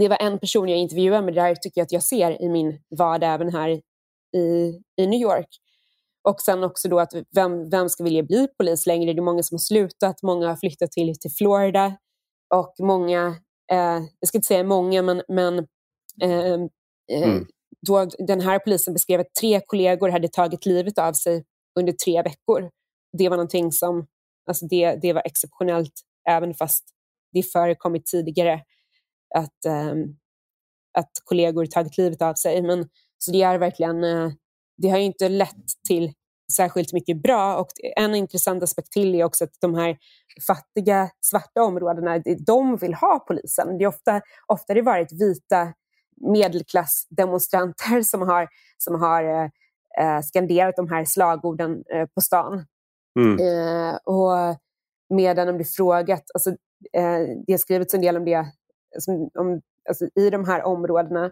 [0.00, 2.48] det var en person jag intervjuade, men det där tycker jag att jag ser i
[2.48, 3.68] min vardag även här
[4.36, 5.48] i, i New York.
[6.28, 9.12] Och sen också då att vem, vem ska vilja bli polis längre?
[9.12, 11.96] Det är många som har slutat, många har flyttat till, till Florida
[12.54, 13.26] och många,
[13.72, 15.58] eh, jag ska inte säga många, men, men
[16.22, 16.52] eh,
[17.12, 17.46] eh mm
[17.86, 21.44] då den här polisen beskrev att tre kollegor hade tagit livet av sig
[21.78, 22.70] under tre veckor.
[23.18, 24.06] Det var någonting som,
[24.46, 25.92] alltså det, det var exceptionellt,
[26.28, 26.84] även fast
[27.32, 28.62] det förekommit tidigare
[29.34, 30.16] att, um,
[30.98, 32.62] att kollegor tagit livet av sig.
[32.62, 32.88] Men,
[33.18, 34.32] så det är verkligen, uh,
[34.76, 36.12] det har inte lett till
[36.52, 37.56] särskilt mycket bra.
[37.56, 39.98] Och en intressant aspekt till är också att de här
[40.46, 43.78] fattiga svarta områdena, de vill ha polisen.
[43.78, 45.72] Det är ofta, ofta har det varit vita
[46.20, 49.48] medelklassdemonstranter som har, som har eh,
[49.98, 52.64] eh, skanderat de här slagorden eh, på stan.
[53.20, 53.38] Mm.
[53.38, 54.56] Eh, och
[55.14, 56.50] medan de blir frågat, alltså,
[56.92, 58.46] eh, det har skrivits en del om det,
[58.98, 61.30] som, om, alltså, i de här områdena,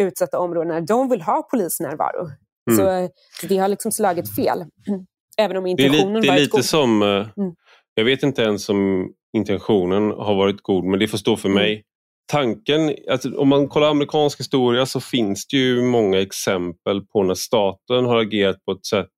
[0.00, 2.30] utsatta områdena, de vill ha polisnärvaro.
[2.70, 2.76] Mm.
[2.76, 4.64] Så, så det har liksom slagit fel.
[5.38, 6.64] Även om intentionen det är, li, det är lite god.
[6.64, 7.54] som, eh, mm.
[7.94, 11.62] jag vet inte ens om intentionen har varit god, men det får stå för mm.
[11.62, 11.84] mig
[12.26, 17.34] tanken, alltså, om man kollar amerikansk historia så finns det ju många exempel på när
[17.34, 19.08] staten har agerat på ett sätt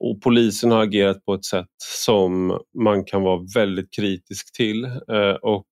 [0.00, 5.34] och polisen har agerat på ett sätt som man kan vara väldigt kritisk till eh,
[5.42, 5.66] och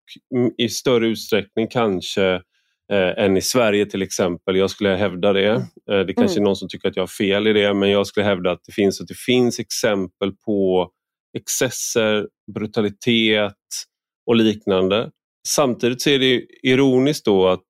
[0.59, 2.33] i större utsträckning kanske
[2.93, 4.57] eh, än i Sverige till exempel.
[4.57, 5.51] Jag skulle hävda det.
[5.91, 6.43] Eh, det kanske mm.
[6.43, 8.65] är någon som tycker att jag har fel i det men jag skulle hävda att
[8.67, 10.91] det finns, att det finns exempel på
[11.39, 13.55] excesser, brutalitet
[14.27, 15.11] och liknande
[15.49, 17.67] Samtidigt så är det ironiskt då att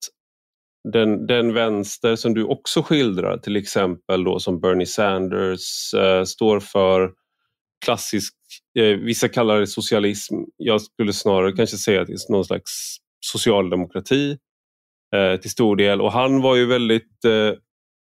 [0.93, 6.61] den, den vänster som du också skildrar, till exempel då som Bernie Sanders eh, står
[6.61, 7.13] för,
[7.85, 8.35] klassisk,
[8.79, 12.97] eh, vissa kallar det socialism, jag skulle snarare kanske säga att det är någon slags
[13.21, 14.37] socialdemokrati
[15.15, 17.59] eh, till stor del och han var ju väldigt eh,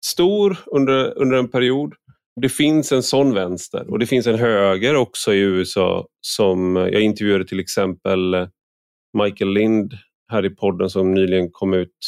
[0.06, 1.94] stor under, under en period.
[2.40, 7.00] Det finns en sån vänster och det finns en höger också i USA som jag
[7.00, 8.48] intervjuade till exempel eh,
[9.14, 9.94] Michael Lind
[10.32, 11.98] här i podden som nyligen kom ut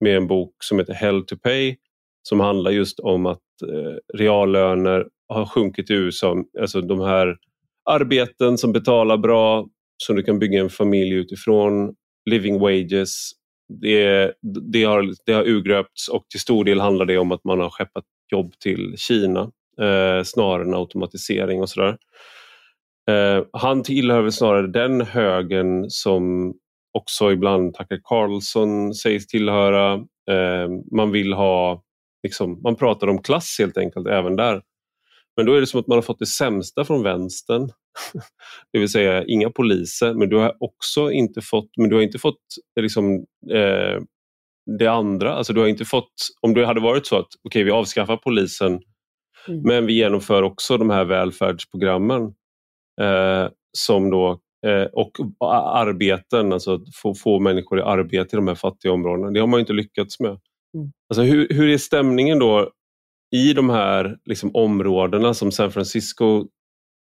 [0.00, 1.76] med en bok som heter Hell to Pay
[2.22, 6.36] som handlar just om att eh, reallöner har sjunkit i USA.
[6.60, 7.36] Alltså de här
[7.90, 9.66] arbeten som betalar bra,
[10.04, 11.94] som du kan bygga en familj utifrån,
[12.30, 13.30] living wages,
[13.82, 14.32] det,
[14.72, 17.70] det, har, det har urgröpts och till stor del handlar det om att man har
[17.70, 19.40] skeppat jobb till Kina
[19.80, 21.96] eh, snarare än automatisering och sådär.
[23.10, 26.54] Eh, han tillhör väl snarare den högen som
[26.98, 29.94] också ibland Tucker Carlson sägs tillhöra.
[30.30, 31.82] Eh, man vill ha,
[32.22, 34.62] liksom, man pratar om klass helt enkelt även där.
[35.36, 37.70] Men då är det som att man har fått det sämsta från vänstern.
[38.72, 42.18] det vill säga inga poliser, men du har också inte fått, men du har inte
[42.18, 42.42] fått
[42.80, 43.14] liksom,
[43.52, 44.02] eh,
[44.78, 45.34] det andra.
[45.34, 48.80] Alltså du har inte fått, om det hade varit så att okay, vi avskaffar polisen
[49.48, 49.60] mm.
[49.64, 52.34] men vi genomför också de här välfärdsprogrammen
[53.78, 58.92] som då eh, och arbeten, alltså få, få människor i arbete i de här fattiga
[58.92, 59.30] områdena.
[59.30, 60.30] Det har man inte lyckats med.
[60.30, 60.92] Mm.
[61.08, 62.70] Alltså hur, hur är stämningen då
[63.36, 66.46] i de här liksom, områdena som San Francisco,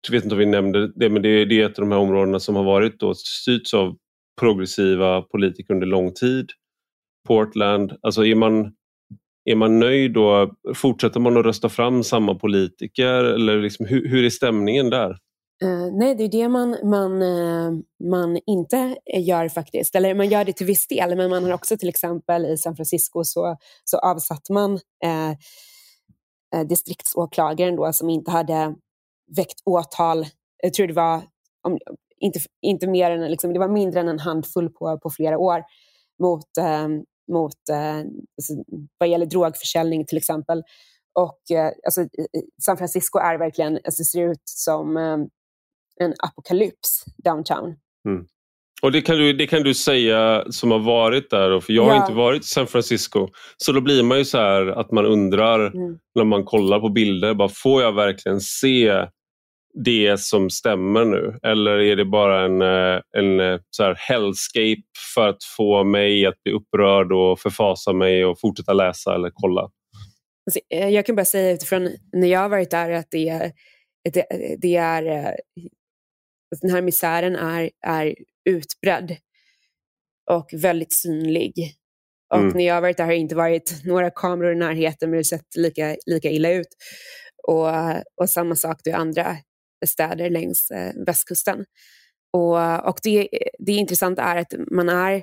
[0.09, 1.99] jag vet inte om vi nämnde det, men det, det är ett av de här
[1.99, 3.97] områdena som har varit då styrts av
[4.41, 6.51] progressiva politiker under lång tid.
[7.29, 8.73] Portland, alltså är man,
[9.45, 10.55] är man nöjd då?
[10.75, 15.19] Fortsätter man att rösta fram samma politiker eller liksom, hur, hur är stämningen där?
[15.63, 17.73] Uh, nej, det är det man, man, uh,
[18.05, 19.95] man inte gör faktiskt.
[19.95, 22.77] Eller man gör det till viss del, men man har också till exempel i San
[22.77, 25.35] Francisco så, så avsatte man uh,
[26.67, 28.75] distriktsåklagaren då, som inte hade
[29.37, 30.27] väckt åtal.
[30.63, 31.23] Jag tror det var
[31.63, 31.79] om,
[32.19, 35.63] inte, inte mer än, liksom, det var mindre än en handfull på, på flera år
[36.23, 36.47] mot,
[37.33, 38.55] mot alltså,
[38.99, 40.63] vad gäller drogförsäljning till exempel.
[41.19, 41.41] Och
[41.85, 42.07] alltså,
[42.65, 44.97] San Francisco är verkligen, alltså, ser ut som
[46.01, 47.75] en apokalyps downtown.
[48.09, 48.27] Mm.
[48.83, 51.97] Och det kan, du, det kan du säga som har varit där, för jag har
[51.97, 53.29] inte varit i San Francisco.
[53.57, 55.99] Så då blir man ju så här att man undrar mm.
[56.15, 59.07] när man kollar på bilder, bara, får jag verkligen se
[59.85, 61.39] det som stämmer nu?
[61.43, 64.83] Eller är det bara en, eh, en eh, så här hellscape
[65.15, 69.61] för att få mig att bli upprörd och förfasa mig och fortsätta läsa eller kolla?
[70.47, 73.53] Alltså, eh, jag kan bara säga utifrån när jag har varit där att det är,
[74.13, 74.27] det,
[74.59, 75.37] det är
[76.61, 79.17] den här misären är, är utbredd
[80.31, 81.77] och väldigt synlig.
[82.35, 82.53] Och mm.
[82.57, 85.19] när jag har varit där har det inte varit några kameror i närheten men det
[85.19, 86.69] har sett lika, lika illa ut.
[87.49, 87.69] Och,
[88.21, 89.37] och samma sak i andra
[89.87, 91.65] städer längs eh, västkusten.
[92.33, 95.23] Och, och det, det intressanta är att man är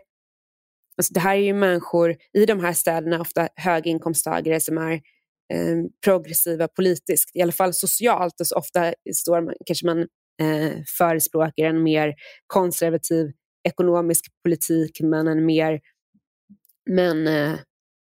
[0.99, 4.93] Alltså det här är ju människor i de här städerna, ofta höginkomsttagare som är
[5.53, 8.41] eh, progressiva politiskt, i alla fall socialt.
[8.41, 10.07] Alltså ofta står man, kanske man
[10.39, 12.13] eh, förespråkar en mer
[12.47, 13.31] konservativ
[13.63, 15.79] ekonomisk politik men en mer
[16.89, 17.59] men, eh,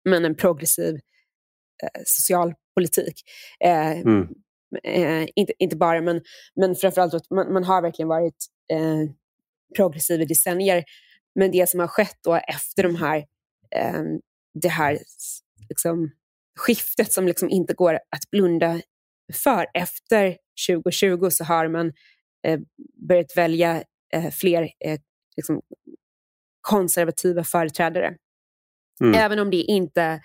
[0.10, 0.96] men en progressiv
[1.84, 3.22] eh, socialpolitik.
[3.60, 4.28] Eh, mm.
[4.84, 6.22] Eh, inte, inte bara, men,
[6.56, 9.12] men framförallt att man, man har verkligen varit eh,
[9.76, 10.84] progressiv i decennier.
[11.36, 13.26] Men det som har skett då efter de här,
[14.62, 15.00] det här
[15.70, 16.12] liksom,
[16.60, 18.82] skiftet som liksom inte går att blunda
[19.44, 19.66] för.
[19.74, 20.38] Efter
[20.68, 21.94] 2020 så har man
[23.08, 25.00] börjat välja eh, fler eh,
[25.38, 25.62] liksom,
[26.62, 28.16] konservativa företrädare.
[29.02, 29.14] Mm.
[29.14, 30.22] Även om det inte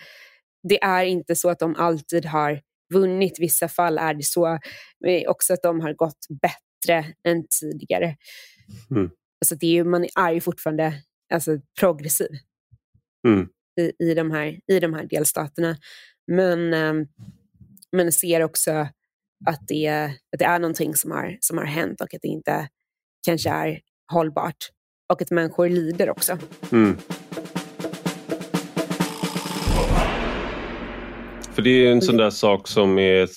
[0.69, 2.61] det är inte så att de alltid har
[2.93, 3.39] vunnit.
[3.39, 4.59] I vissa fall är det så
[5.27, 8.17] också att de har gått bättre än tidigare.
[8.91, 9.11] Mm.
[9.41, 10.95] Alltså det är ju, man är ju fortfarande
[11.35, 12.31] alltså, progressiv
[13.27, 13.49] mm.
[13.81, 15.77] i, i, de här, i de här delstaterna.
[16.27, 17.07] Men, eh,
[17.93, 18.89] men ser också
[19.47, 19.89] att det,
[20.33, 22.69] att det är någonting som har, som har hänt och att det inte
[23.27, 23.81] kanske är
[24.13, 24.57] hållbart.
[25.13, 26.39] Och att människor lider också.
[26.73, 26.97] Mm.
[31.55, 33.29] För det är en sån där sak som är,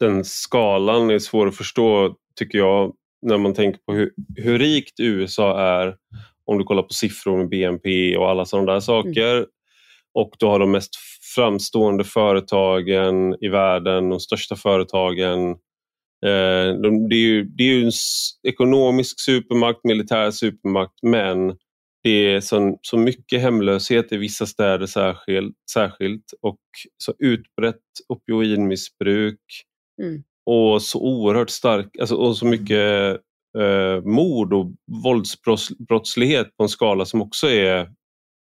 [0.00, 2.94] den skalan är svår att förstå tycker jag
[3.26, 5.96] när man tänker på hur, hur rikt USA är
[6.44, 9.36] om du kollar på siffror med BNP och alla sådana där saker.
[9.36, 9.46] Mm.
[10.14, 10.90] Och du har de mest
[11.38, 15.50] framstående företagen i världen, de största företagen.
[16.26, 17.92] Eh, de, det, är ju, det är ju en
[18.48, 21.56] ekonomisk supermakt, militär supermakt men
[22.02, 26.60] det är så, så mycket hemlöshet i vissa städer särskilt, särskilt och
[27.04, 29.40] så utbrett opioidmissbruk
[30.02, 30.22] mm.
[30.46, 33.16] och så oerhört stark, alltså, och så mycket
[33.58, 34.66] eh, mord och
[35.04, 37.90] våldsbrottslighet på en skala som också är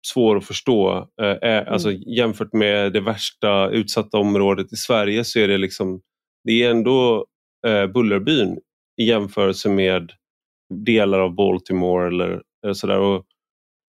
[0.06, 1.08] svår att förstå.
[1.22, 1.72] Eh, är, mm.
[1.72, 6.00] alltså, jämfört med det värsta utsatta området i Sverige så är det liksom
[6.44, 7.26] det är ändå
[7.66, 8.58] eh, Bullerbyn
[9.00, 10.12] i jämförelse med
[10.84, 12.98] delar av Baltimore eller, eller sådär.
[12.98, 13.26] Och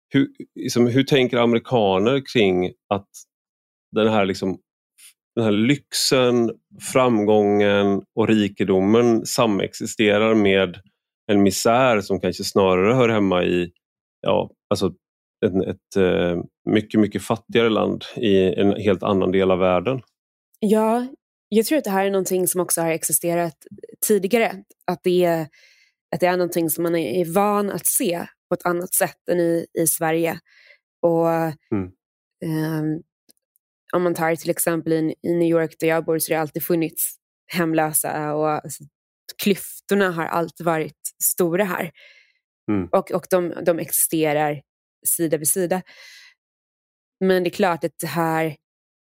[0.08, 3.08] hur, liksom, hur tänker amerikaner kring att
[3.92, 4.58] den här, liksom,
[5.34, 6.50] den här lyxen,
[6.92, 10.80] framgången och rikedomen samexisterar med
[11.32, 13.72] en misär som kanske snarare hör hemma i
[14.20, 14.92] ja, alltså
[15.46, 20.00] ett, ett eh, mycket, mycket fattigare land i en helt annan del av världen.
[20.60, 21.06] Ja,
[21.48, 23.56] jag tror att det här är någonting som också har existerat
[24.06, 24.62] tidigare.
[24.86, 25.40] Att det är,
[26.14, 29.40] att det är någonting som man är van att se på ett annat sätt än
[29.40, 30.40] i, i Sverige.
[31.02, 31.86] Och mm.
[32.44, 33.00] eh,
[33.92, 36.40] Om man tar till exempel i, i, New York där jag bor så har det
[36.40, 37.16] alltid funnits
[37.52, 38.84] hemlösa och alltså,
[39.42, 41.90] klyftorna har alltid varit stora här.
[42.70, 42.88] Mm.
[42.92, 44.62] Och, och de, de existerar
[45.06, 45.82] sida vid sida.
[47.20, 48.56] Men det är klart att det här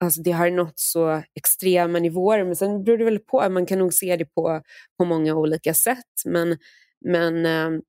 [0.05, 2.45] alltså det har nått så extrema nivåer.
[2.45, 4.63] Men sen beror det väl på, man kan nog se det på,
[4.99, 6.23] på många olika sätt.
[6.25, 6.59] Men,
[7.05, 7.81] men eh,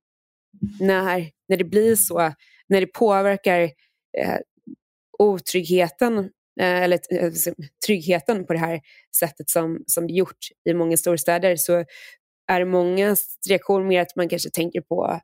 [0.79, 2.33] när, när det blir så,
[2.67, 3.61] när det påverkar
[4.17, 4.37] eh,
[5.19, 6.17] otryggheten
[6.59, 7.53] eh, eller eh, alltså
[7.85, 8.81] tryggheten på det här
[9.19, 11.85] sättet som, som det gjort i många storstäder så
[12.51, 13.15] är många
[13.49, 15.19] reaktion mer att man kanske tänker på,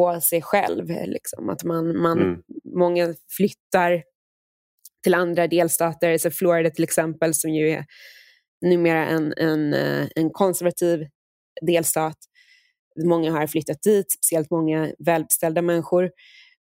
[0.00, 0.88] på sig själv.
[0.88, 1.48] Liksom.
[1.48, 2.42] Att man, man, mm.
[2.76, 4.02] Många flyttar
[5.02, 7.84] till andra delstater, så Florida till exempel som ju är
[8.66, 11.06] numera en, en, eh, en konservativ
[11.66, 12.16] delstat
[13.04, 16.10] många har flyttat dit, speciellt många välbeställda människor.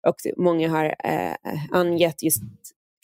[0.09, 1.35] Och många har eh,
[1.71, 2.43] angett just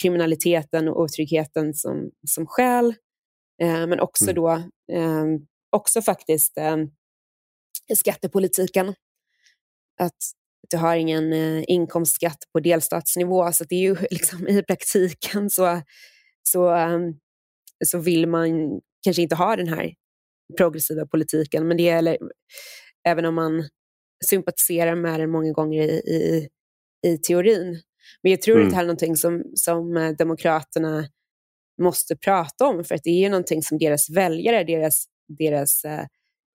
[0.02, 2.94] kriminaliteten och otryggheten som, som skäl.
[3.62, 4.34] Eh, men också mm.
[4.34, 4.50] då
[4.92, 5.24] eh,
[5.70, 6.76] också faktiskt eh,
[7.96, 8.94] skattepolitiken.
[10.00, 10.16] Att
[10.70, 15.82] du har ingen eh, inkomstskatt på delstatsnivå, så det är ju liksom, i praktiken så,
[16.42, 17.14] så, ehm,
[17.84, 19.94] så vill man kanske inte ha den här
[20.56, 22.18] progressiva politiken, men det gäller
[23.08, 23.68] även om man
[24.24, 26.48] sympatiserar med den många gånger i, i,
[27.06, 27.82] i teorin.
[28.22, 28.66] Men jag tror mm.
[28.66, 31.08] att det här är någonting som, som eh, Demokraterna
[31.82, 35.04] måste prata om, för att det är någonting som deras väljare, deras,
[35.38, 36.06] deras eh,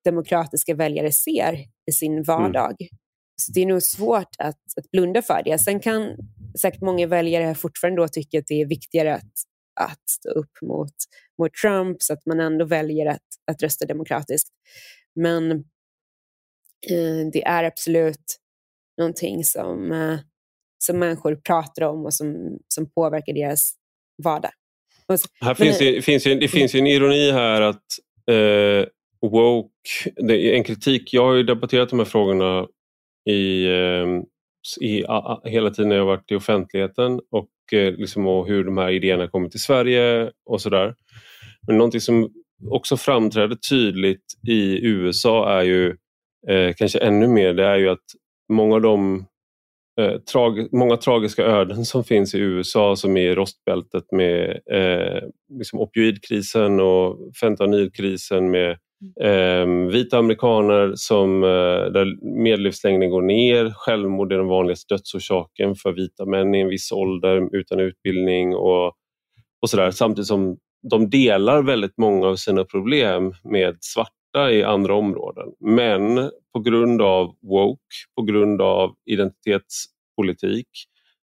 [0.03, 2.23] demokratiska väljare ser i sin mm.
[2.23, 2.75] vardag.
[2.79, 2.89] Mm.
[3.39, 5.59] Så det är nog svårt att, att blunda för det.
[5.59, 6.15] Sen kan
[6.61, 9.33] säkert många väljare fortfarande då tycka att det är viktigare att,
[9.81, 10.93] att stå upp mot,
[11.37, 14.49] mot Trump, så att man ändå väljer att, att rösta demokratiskt.
[15.15, 15.51] Men
[16.89, 18.39] eh, det är absolut
[18.97, 20.19] någonting som, eh,
[20.77, 23.73] som människor pratar om och som, som påverkar deras
[24.23, 24.51] vardag.
[25.17, 27.83] Så, här finns det, finns ju, det finns ju en ironi här att
[28.31, 28.87] eh,
[29.21, 32.67] woke, det är en kritik, jag har ju debatterat de här frågorna
[33.29, 34.23] i, ehm,
[34.81, 38.77] i a, hela tiden när jag varit i offentligheten och, eh, liksom, och hur de
[38.77, 40.95] här idéerna kommit till Sverige och sådär.
[41.67, 42.29] Men någonting som
[42.69, 45.95] också framträder tydligt i USA är ju
[46.47, 48.05] eh, kanske ännu mer, det är ju att
[48.49, 49.25] många av de
[49.99, 55.23] eh, trag många tragiska öden som finns i USA som är i rostbältet med eh,
[55.57, 58.77] liksom opioidkrisen och fentanylkrisen med
[59.21, 65.91] Eh, vita amerikaner som, eh, där medellivslängden går ner, självmord är den vanligaste dödsorsaken för
[65.91, 68.87] vita män i en viss ålder utan utbildning och,
[69.61, 69.91] och sådär.
[69.91, 70.57] Samtidigt som
[70.91, 75.47] de delar väldigt många av sina problem med svarta i andra områden.
[75.59, 80.67] Men på grund av woke, på grund av identitetspolitik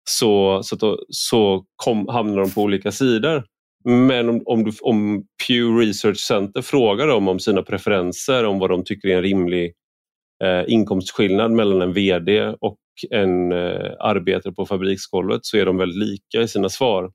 [0.04, 3.44] så, så, så kom, hamnar de på olika sidor.
[3.84, 8.70] Men om, om, du, om Pew Research Center frågar dem om sina preferenser, om vad
[8.70, 9.72] de tycker är en rimlig
[10.44, 12.78] eh, inkomstskillnad mellan en VD och
[13.10, 17.10] en eh, arbetare på fabriksgolvet så är de väldigt lika i sina svar.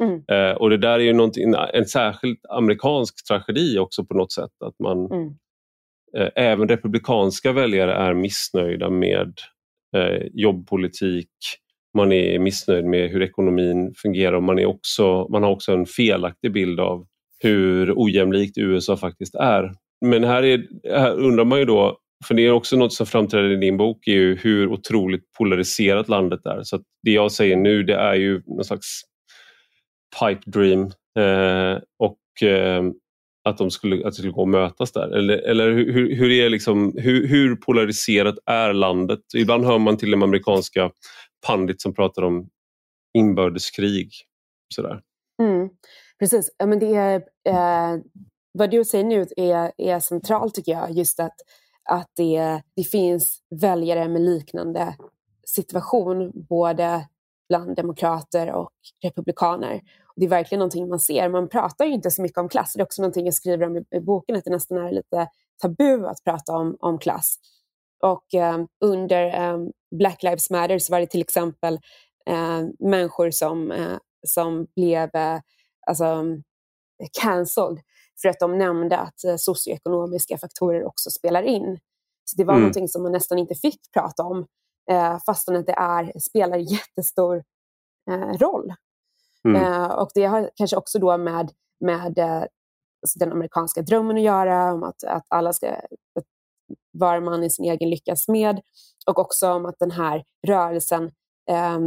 [0.00, 0.22] Mm.
[0.28, 1.30] Eh, och det där är ju
[1.74, 4.62] en särskilt amerikansk tragedi också på något sätt.
[4.64, 5.28] Att man, mm.
[6.16, 9.32] eh, även republikanska väljare är missnöjda med
[9.96, 11.30] eh, jobbpolitik,
[11.96, 15.86] man är missnöjd med hur ekonomin fungerar och man, är också, man har också en
[15.86, 17.06] felaktig bild av
[17.38, 19.74] hur ojämlikt USA faktiskt är.
[20.06, 23.50] Men här, är, här undrar man ju då, för det är också något som framträder
[23.50, 26.62] i din bok, är ju hur otroligt polariserat landet är.
[26.62, 29.00] Så det jag säger nu det är ju någon slags
[30.20, 30.82] pipe dream
[31.18, 32.82] eh, och eh,
[33.44, 35.16] att, de skulle, att det skulle gå att mötas där.
[35.16, 39.20] Eller, eller hur, hur, är liksom, hur, hur polariserat är landet?
[39.36, 40.90] Ibland hör man till de amerikanska
[41.46, 42.48] pandit som pratar om
[43.18, 44.12] inbördeskrig.
[44.74, 45.02] Sådär.
[45.42, 45.70] Mm,
[46.18, 47.14] precis, ja, men det är,
[47.48, 48.00] eh,
[48.52, 50.90] vad du säger nu är, är centralt tycker jag.
[50.90, 51.36] Just att,
[51.90, 54.96] att det, det finns väljare med liknande
[55.46, 57.08] situation både
[57.48, 58.70] bland demokrater och
[59.02, 59.74] republikaner.
[60.06, 61.28] Och det är verkligen någonting man ser.
[61.28, 62.72] Man pratar ju inte så mycket om klass.
[62.72, 65.28] Det är också någonting jag skriver om i, i boken, att det nästan är lite
[65.62, 67.36] tabu att prata om, om klass.
[68.02, 69.58] Och eh, under eh,
[69.98, 71.74] Black Lives Matter så var det till exempel
[72.26, 75.10] eh, människor som, eh, som blev
[75.86, 76.24] alltså,
[77.22, 77.80] cancelled
[78.22, 81.78] för att de nämnde att socioekonomiska faktorer också spelar in.
[82.24, 82.62] Så Det var mm.
[82.62, 84.46] någonting som man nästan inte fick prata om
[84.90, 87.44] eh, fastän att det är, spelar jättestor
[88.10, 88.74] eh, roll.
[89.48, 89.62] Mm.
[89.62, 92.42] Eh, och Det har kanske också då med, med eh,
[93.02, 96.24] alltså den amerikanska drömmen att göra, om att, att alla ska, att
[96.92, 98.60] var man i sin egen lyckas med
[99.06, 101.04] och också om att den här rörelsen,
[101.50, 101.78] eh,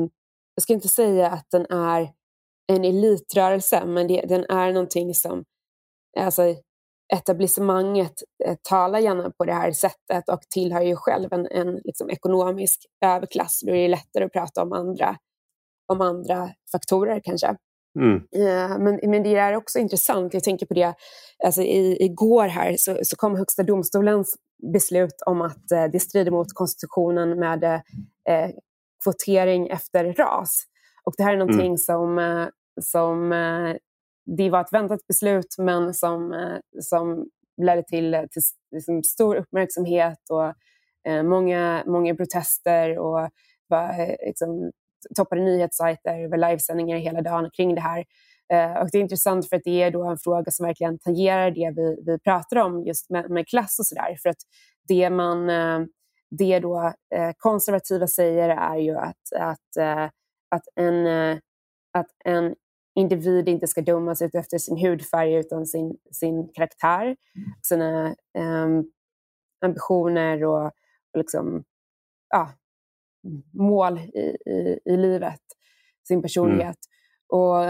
[0.55, 2.13] jag ska inte säga att den är
[2.67, 5.43] en elitrörelse, men det, den är någonting som
[6.19, 6.55] alltså,
[7.13, 8.13] etablissemanget
[8.45, 12.86] eh, talar gärna på det här sättet och tillhör ju själv en, en liksom, ekonomisk
[13.05, 13.61] överklass.
[13.65, 15.17] Då är det lättare att prata om andra,
[15.88, 17.55] om andra faktorer kanske.
[17.99, 18.15] Mm.
[18.15, 20.93] Uh, men, men det är också intressant, jag tänker på det,
[21.43, 24.36] alltså i, igår här så, så kom Högsta domstolens
[24.74, 28.49] beslut om att eh, det strider mot konstitutionen med eh,
[29.03, 30.64] kvotering efter ras.
[31.03, 31.47] Och det här är mm.
[31.47, 31.78] någonting mm.
[31.78, 32.47] som, eh,
[32.82, 33.76] som eh,
[34.38, 36.36] det var ett väntat beslut men som,
[36.80, 37.26] som
[37.61, 38.41] ledde till, till
[38.72, 40.53] liksom stor uppmärksamhet och
[41.11, 43.30] eh, många, många protester och
[43.68, 44.72] var, liksom,
[45.16, 48.05] toppade nyhetssajter, över livesändningar hela dagen kring det här.
[48.53, 51.51] Eh, och det är intressant för att det är då en fråga som verkligen tangerar
[51.51, 54.17] det vi, vi pratar om just med, med klass och sådär.
[54.21, 54.41] För att
[54.87, 55.79] det man eh,
[56.37, 59.77] det då eh, konservativa säger är ju att, att,
[60.49, 61.07] att, en,
[61.91, 62.55] att en
[62.95, 67.15] individ inte ska dömas ut efter sin hudfärg utan sin, sin karaktär,
[67.61, 68.83] sina ehm,
[69.65, 71.63] ambitioner och, och liksom,
[72.29, 72.51] ja,
[73.53, 75.41] mål i, i, i livet,
[76.07, 76.77] sin personlighet.
[77.33, 77.41] Mm.
[77.41, 77.65] Och,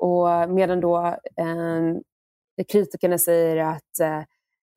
[0.00, 0.98] och medan då
[1.36, 4.18] eh, kritikerna säger att, eh,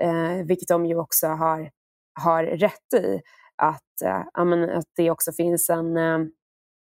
[0.09, 1.71] eh, vilket de ju också har,
[2.19, 3.21] har rätt i,
[3.55, 6.19] att, eh, att det också finns en eh,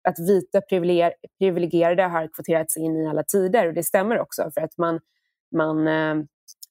[0.07, 0.61] att vita
[1.39, 3.67] privilegierade har kvoterats in i alla tider.
[3.67, 4.99] Och det stämmer också för att man,
[5.55, 6.15] man eh,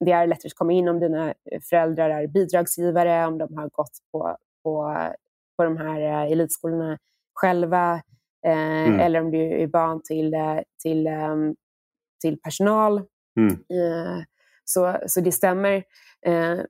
[0.01, 1.35] det är lättare att komma in om dina
[1.71, 4.97] föräldrar är bidragsgivare, om de har gått på, på,
[5.57, 6.99] på de här eh, elitskolorna
[7.35, 8.03] själva
[8.47, 9.01] mm.
[9.01, 10.35] eller om du är barn till,
[10.83, 11.55] till, ehm,
[12.21, 13.03] till personal.
[13.41, 13.57] Mm.
[14.65, 15.83] Så, så det stämmer.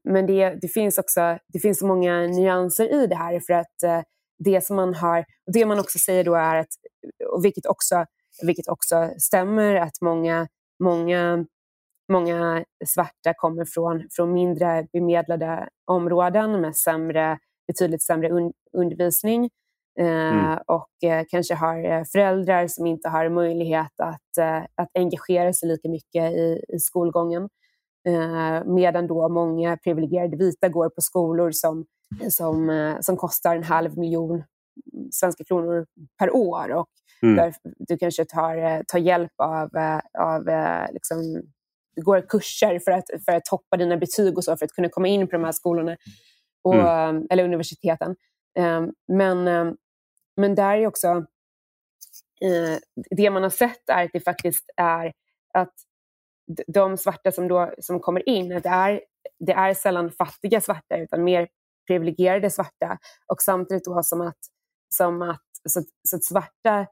[0.04, 4.06] Men det, det, finns också det finns så många nyanser i det här för att
[4.38, 6.68] det som man har, och det man också säger då är att,
[7.32, 8.04] och vilket också,
[8.46, 10.48] vilket också stämmer, att många,
[10.82, 11.46] många,
[12.12, 19.50] många svarta kommer från, från mindre bemedlade områden med sämre, betydligt sämre un, undervisning eh,
[19.98, 20.58] mm.
[20.66, 25.68] och eh, kanske har eh, föräldrar som inte har möjlighet att, eh, att engagera sig
[25.68, 27.48] lika mycket i, i skolgången.
[28.08, 31.84] Eh, medan då många privilegierade vita går på skolor som
[32.30, 34.42] som, eh, som kostar en halv miljon
[35.10, 35.86] svenska kronor
[36.18, 36.72] per år.
[36.72, 36.88] Och
[37.22, 37.36] mm.
[37.36, 40.42] där du kanske tar, eh, tar hjälp av, eh, av
[40.92, 41.42] liksom,
[41.96, 44.88] du går kurser för att, för att toppa dina betyg och så för att kunna
[44.88, 45.96] komma in på de här skolorna
[46.64, 47.26] och, mm.
[47.30, 48.16] eller universiteten.
[49.08, 49.44] Men,
[50.36, 51.08] men där är också
[52.40, 52.78] eh,
[53.10, 55.12] det man har sett är att det faktiskt är
[55.54, 55.74] att
[56.66, 59.00] de svarta som, då, som kommer in, det är,
[59.38, 61.48] det är sällan fattiga svarta utan mer
[61.86, 62.98] privilegierade svarta.
[63.26, 64.38] Och samtidigt då som att,
[64.94, 66.86] som att, så, så att svarta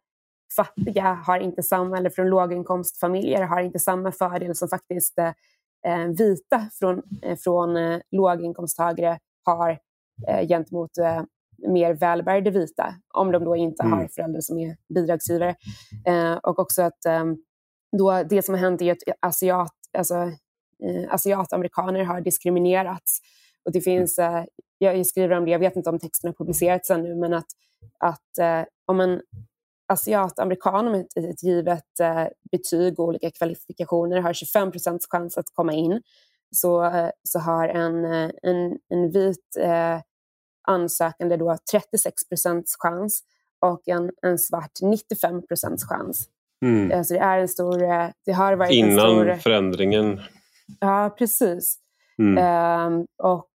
[0.57, 5.33] fattiga har inte samma, eller från låginkomstfamiljer har inte samma fördel som faktiskt eh,
[5.87, 9.79] eh vita från, eh, från eh, låginkomsttagare har
[10.29, 11.23] eh, gentemot eh,
[11.69, 13.99] mer välbärgade vita, om de då inte mm.
[13.99, 15.55] har föräldrar som är bidragsgivare.
[16.07, 17.25] Eh, och också att eh,
[17.99, 20.15] då det som har hänt är att asiat, alltså,
[20.85, 23.21] eh, asiatamerikaner har diskriminerats.
[23.65, 24.45] Och det finns eh,
[24.79, 27.47] jag skriver om det, jag vet inte om texten har publicerats ännu, men att,
[27.99, 29.21] att eh, om en
[29.87, 35.47] asiatamerikan med ett, ett givet eh, betyg och olika kvalifikationer har 25 procents chans att
[35.53, 36.03] komma in,
[36.51, 36.91] så,
[37.23, 38.05] så har en,
[38.43, 39.57] en, en vit
[40.69, 43.23] eh, ansökande då 36 procents chans
[43.61, 46.29] och en, en svart 95 procents chans.
[46.65, 46.91] Mm.
[46.91, 47.83] Så alltså det är en stor...
[47.83, 50.21] Eh, det har varit Innan en stor, förändringen.
[50.81, 51.79] Ja, precis.
[52.19, 52.93] Mm.
[52.93, 53.49] Um, och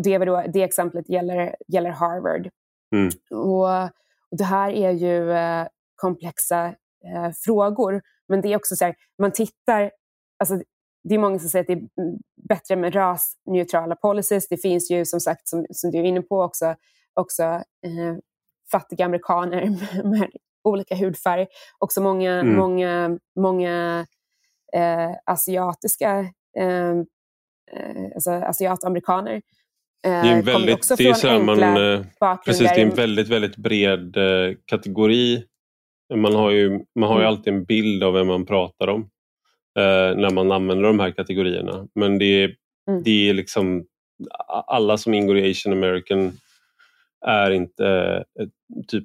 [0.00, 2.48] det, då, det exemplet gäller, gäller Harvard.
[2.94, 3.10] Mm.
[3.30, 3.90] Och, och,
[4.30, 6.66] Det här är ju eh, komplexa
[7.04, 9.90] eh, frågor, men det är också så här, man tittar,
[10.38, 10.62] alltså,
[11.04, 12.18] det är många som säger att det är
[12.48, 14.48] bättre med rasneutrala policies.
[14.48, 16.74] Det finns ju som sagt, som, som du är inne på också,
[17.14, 18.16] också eh,
[18.70, 20.30] fattiga amerikaner med,
[20.64, 21.46] olika hudfärg.
[21.78, 22.56] Också många, mm.
[22.56, 24.06] många, många
[24.72, 26.18] eh, asiatiska
[26.58, 26.90] eh,
[27.72, 29.42] eh, alltså asiatamerikaner.
[30.04, 32.94] Eh, det är en väldigt, också det är från man, eh, precis, det är en
[32.94, 35.44] väldigt, väldigt bred eh, kategori.
[36.14, 37.28] Man har ju, man har ju mm.
[37.28, 39.06] alltid en bild av vem man pratar om eh,
[40.16, 41.88] när man använder de här kategorierna.
[41.94, 42.54] Men det är,
[42.90, 43.02] mm.
[43.02, 43.84] det är liksom
[44.66, 46.32] alla som ingår i Asian American
[47.26, 47.86] är inte
[48.40, 48.46] eh,
[48.88, 49.04] typ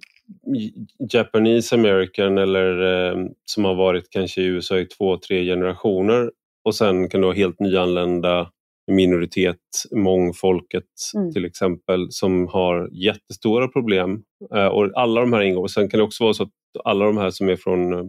[1.13, 6.31] Japanese American eller eh, som har varit kanske i USA i två, tre generationer
[6.65, 8.49] och sen kan du ha helt nyanlända
[8.91, 9.57] minoritet,
[9.91, 10.83] mångfolket
[11.15, 11.33] mm.
[11.33, 14.23] till exempel, som har jättestora problem.
[14.55, 15.67] Eh, och alla de här ingår.
[15.67, 16.49] Sen kan det också vara så att
[16.83, 18.05] alla de här som är från eh,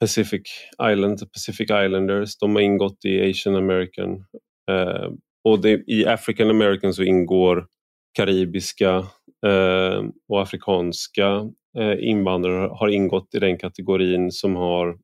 [0.00, 0.42] Pacific
[0.92, 4.24] Islands, Pacific Islanders, de har ingått i Asian American.
[4.70, 5.08] Eh,
[5.44, 7.66] och det, i African American så ingår
[8.12, 8.96] karibiska
[9.46, 14.98] eh, och afrikanska eh, invandrare har ingått i den kategorin som har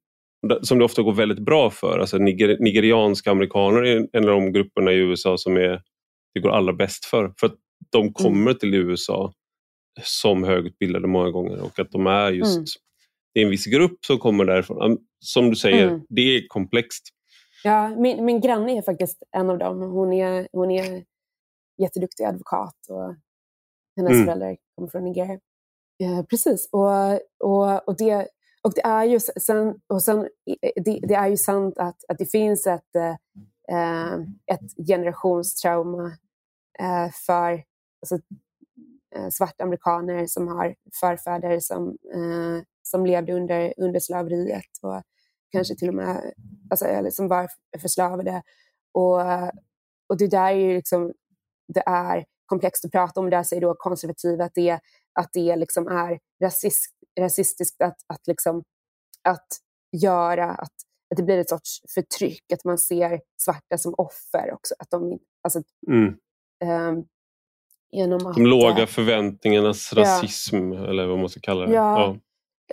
[0.62, 1.98] som det ofta går väldigt bra för.
[1.98, 5.82] Alltså niger, nigerianska amerikaner är en av de grupperna i USA som är,
[6.34, 7.32] det går allra bäst för.
[7.40, 7.54] För att
[7.92, 8.12] de mm.
[8.12, 8.54] kommer mm.
[8.54, 9.32] till USA
[10.02, 12.66] som högutbildade många gånger och att de är just mm.
[13.38, 14.98] Det är en viss grupp som kommer därifrån.
[15.20, 16.00] Som du säger, mm.
[16.08, 17.08] det är komplext.
[17.64, 19.80] Ja, min, min granne är faktiskt en av dem.
[19.80, 21.04] Hon är, hon är
[21.82, 23.14] jätteduktig advokat och
[23.96, 24.24] hennes mm.
[24.24, 25.40] föräldrar kommer från Nigeria.
[25.96, 27.12] Ja, precis, och,
[27.44, 28.28] och, och det
[28.62, 30.28] och det är ju, sen, och sen,
[30.84, 32.96] det, det, är ju sant att, att det finns ett,
[33.70, 34.14] eh,
[34.46, 36.06] ett generationstrauma
[36.78, 37.64] eh, för
[38.02, 38.18] alltså,
[39.16, 45.02] eh, svarta amerikaner som har förfäder som, eh, som levde under, under slaveriet och
[45.52, 46.32] kanske till och med
[46.70, 48.42] alltså, eller som var förslavade.
[48.92, 49.20] Och,
[50.08, 51.12] och det där är ju liksom,
[51.74, 53.30] det är komplext att prata om.
[53.30, 54.80] Där säger då konservativa att det,
[55.20, 58.64] att det liksom är rasist, rasistiskt att, att, liksom,
[59.22, 59.46] att
[60.02, 60.72] göra att,
[61.10, 64.74] att det blir ett sorts förtryck, att man ser svarta som offer också.
[64.78, 66.14] Att de, alltså, mm.
[66.64, 67.06] um,
[67.90, 71.72] genom att, De låga förväntningarnas ja, rasism, eller vad man ska kalla det.
[71.72, 72.16] Ja, ja.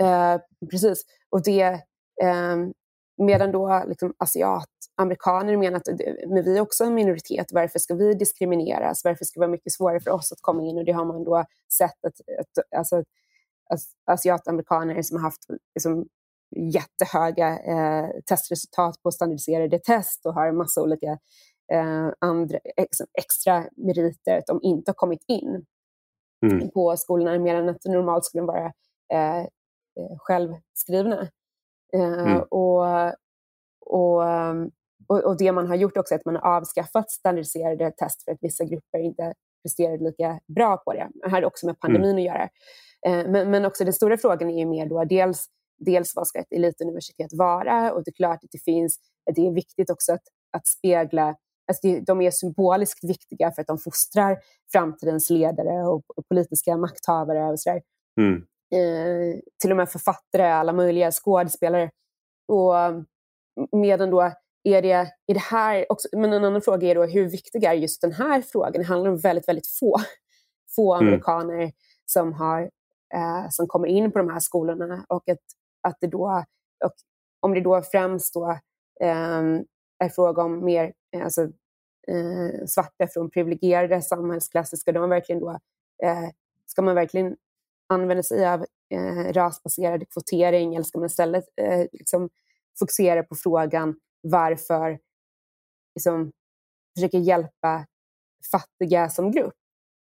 [0.01, 1.05] Uh, precis.
[1.29, 1.81] Och det,
[2.23, 2.73] um,
[3.17, 5.87] medan då liksom asiatamerikaner menar att
[6.27, 9.03] men vi är också en minoritet, varför ska vi diskrimineras?
[9.03, 10.77] Varför ska det vara mycket svårare för oss att komma in?
[10.77, 11.45] Och det har man då
[11.77, 13.03] sett att, att alltså,
[14.05, 15.41] asiatamerikaner som har haft
[15.75, 16.05] liksom,
[16.55, 21.17] jättehöga eh, testresultat på standardiserade test och har en massa olika
[21.71, 25.65] eh, andra, ex, extra meriter, att de inte har kommit in
[26.45, 26.69] mm.
[26.69, 28.73] på skolorna mer än att normalt skulle vara
[29.13, 29.45] eh, eh
[30.17, 31.21] självskrivna.
[31.93, 32.41] Eh, mm.
[32.51, 32.85] och,
[33.79, 34.23] och,
[35.07, 38.31] och, och, det man har gjort också är att man har avskaffat standardiserade test för
[38.31, 39.33] att vissa grupper inte
[39.63, 41.09] presterade lika bra på det.
[41.13, 42.17] Det har också med pandemin mm.
[42.17, 42.49] att göra.
[43.07, 45.45] Eh, men, men också den stora frågan är ju mer då dels,
[45.77, 47.93] dels vad ska ett elituniversitet vara?
[47.93, 48.99] Och det är klart att det finns,
[49.35, 51.35] det är viktigt också att, att spegla
[51.67, 54.37] Alltså de är symboliskt viktiga för att de fostrar
[54.71, 57.81] framtidens ledare och politiska makthavare och sådär.
[58.21, 58.45] Mm.
[58.71, 61.91] Eh, till och med författare, alla möjliga skådespelare.
[62.47, 62.73] Och
[63.71, 64.31] medan då
[64.63, 64.91] är det,
[65.27, 68.11] är det här också, men en annan fråga är då hur viktig är just den
[68.11, 68.71] här frågan?
[68.71, 69.97] Det handlar om väldigt, väldigt få,
[70.75, 71.07] få mm.
[71.07, 71.71] amerikaner
[72.05, 72.61] som, har,
[73.13, 75.39] eh, som kommer in på de här skolorna och att,
[75.81, 76.43] att det då,
[76.85, 76.93] och
[77.39, 78.51] om det då främst då,
[79.01, 79.41] eh,
[79.99, 81.41] är fråga om mer eh, alltså,
[82.07, 85.49] eh, svarta från privilegierade samhällsklasser, ska, de verkligen då,
[86.03, 86.29] eh,
[86.65, 87.35] ska man verkligen
[87.87, 92.29] använda sig av eh, rasbaserad kvotering eller ska man istället eh, liksom
[92.79, 94.99] fokusera på frågan varför
[95.95, 96.31] liksom,
[96.97, 97.85] försöka hjälpa
[98.51, 99.53] fattiga som grupp?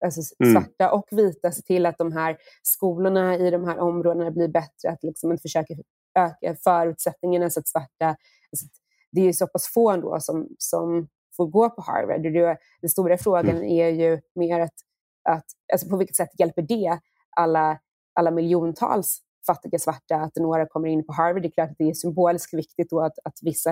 [0.06, 0.54] Alltså mm.
[0.54, 4.90] svarta och vita, se till att de här skolorna i de här områdena blir bättre,
[4.90, 5.74] att liksom försöka
[6.20, 8.06] öka förutsättningarna så att svarta...
[8.52, 8.66] Alltså,
[9.12, 11.08] det är ju så pass få ändå som, som
[11.38, 12.24] får gå på Harvard.
[12.24, 13.64] Det, den stora frågan mm.
[13.64, 14.74] är ju mer att,
[15.30, 17.00] att alltså på vilket sätt hjälper det
[17.36, 17.80] alla
[18.14, 21.42] alla miljontals fattiga svarta, att några kommer in på Harvard.
[21.42, 23.72] Det är klart att det är symboliskt viktigt då att, att vissa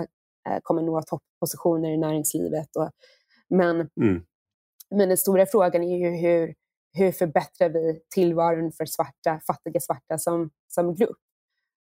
[0.50, 2.76] eh, kommer nå topppositioner i näringslivet.
[2.76, 2.90] Och,
[3.50, 4.24] men, mm.
[4.90, 6.54] men den stora frågan är ju hur,
[6.94, 11.18] hur förbättrar vi tillvaron för svarta, fattiga svarta som, som grupp?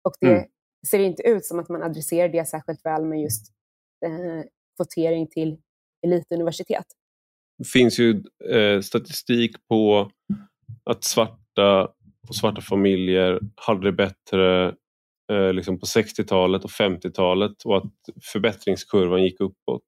[0.04, 0.48] Och det mm.
[0.90, 3.52] ser inte ut som att man adresserar det särskilt väl med just
[4.06, 4.44] eh,
[4.76, 5.58] kvotering till
[6.06, 6.86] elituniversitet.
[7.58, 10.10] Det finns ju eh, statistik på
[10.84, 11.04] att
[11.56, 11.92] svarta
[12.28, 14.66] och svarta familjer hade det bättre
[15.32, 17.92] eh, liksom på 60-talet och 50-talet och att
[18.32, 19.84] förbättringskurvan gick uppåt.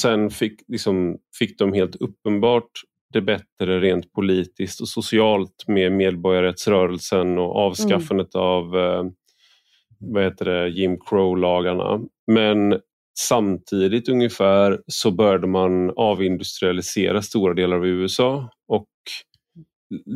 [0.00, 2.70] Sen fick, liksom, fick de helt uppenbart
[3.12, 8.46] det bättre rent politiskt och socialt med medborgarrättsrörelsen och avskaffandet mm.
[8.46, 9.04] av eh,
[9.98, 12.00] vad heter det, Jim Crow-lagarna.
[12.32, 12.80] Men
[13.18, 18.88] samtidigt ungefär så började man avindustrialisera stora delar av USA och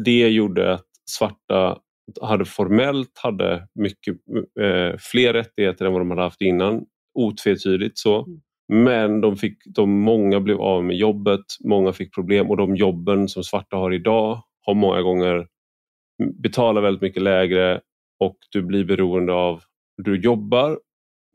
[0.05, 1.79] det gjorde att svarta
[2.23, 4.17] hade formellt hade mycket
[4.61, 6.85] eh, fler rättigheter än vad de hade haft innan.
[7.15, 8.25] Otvetydigt så.
[8.25, 8.41] Mm.
[8.69, 13.29] Men de fick, de, många blev av med jobbet, många fick problem och de jobben
[13.29, 15.47] som svarta har idag har många gånger
[16.43, 17.81] betalar väldigt mycket lägre
[18.21, 19.63] och du blir beroende av
[20.03, 20.79] du jobbar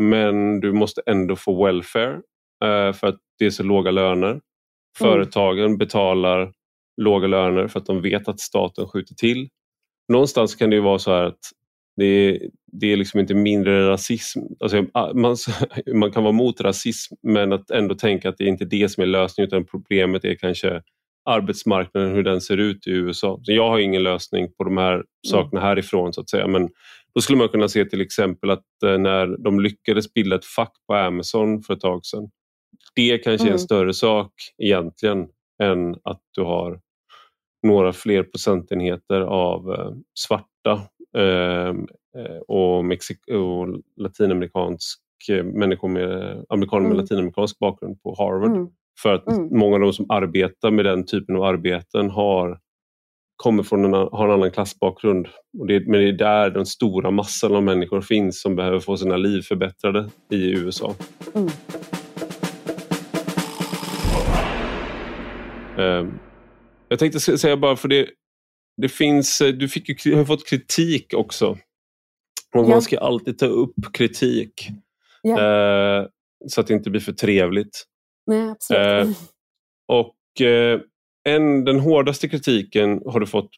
[0.03, 2.13] men du måste ändå få welfare
[2.63, 4.29] eh, för att det är så låga löner.
[4.29, 4.41] Mm.
[4.97, 6.53] Företagen betalar
[6.99, 9.49] låga löner för att de vet att staten skjuter till
[10.09, 11.39] någonstans kan det ju vara så här att
[11.97, 14.39] det är, det är liksom inte mindre rasism.
[14.59, 14.85] Alltså,
[15.15, 15.35] man,
[15.93, 19.03] man kan vara mot rasism men att ändå tänka att det är inte det som
[19.03, 20.81] är lösningen utan problemet är kanske
[21.25, 23.39] arbetsmarknaden, hur den ser ut i USA.
[23.43, 25.05] Så jag har ingen lösning på de här mm.
[25.27, 26.47] sakerna härifrån så att säga.
[26.47, 26.69] Men
[27.15, 30.73] då skulle man kunna se till exempel att eh, när de lyckades bilda ett fack
[30.87, 32.29] på Amazon för ett tag sedan.
[32.95, 33.59] Det kanske är en mm.
[33.59, 34.31] större sak
[34.63, 35.27] egentligen
[35.63, 36.79] än att du har
[37.63, 40.81] några fler procentenheter av eh, svarta
[41.17, 41.87] ehm,
[42.17, 44.99] eh, och, Mexik och latinamerikansk
[45.29, 46.97] eh, människor med, amerikaner med mm.
[46.97, 48.51] latinamerikansk bakgrund på Harvard.
[48.51, 48.67] Mm.
[49.01, 49.59] För att mm.
[49.59, 52.59] många av de som arbetar med den typen av arbeten har
[53.35, 55.27] kommer från en, har en annan klassbakgrund.
[55.59, 58.97] Och det, men det är där den stora massan av människor finns som behöver få
[58.97, 60.95] sina liv förbättrade i USA.
[65.77, 66.19] Um,
[66.89, 68.09] jag tänkte säga bara för det,
[68.77, 71.49] det finns, du fick ju, har fått kritik också.
[72.55, 72.67] Och ja.
[72.67, 74.67] Man ska alltid ta upp kritik.
[75.21, 75.39] Ja.
[75.39, 76.05] Eh,
[76.47, 77.85] så att det inte blir för trevligt.
[78.27, 79.07] Nej, absolut.
[79.07, 79.13] Eh,
[79.87, 80.79] och eh,
[81.23, 83.49] en, den hårdaste kritiken har du fått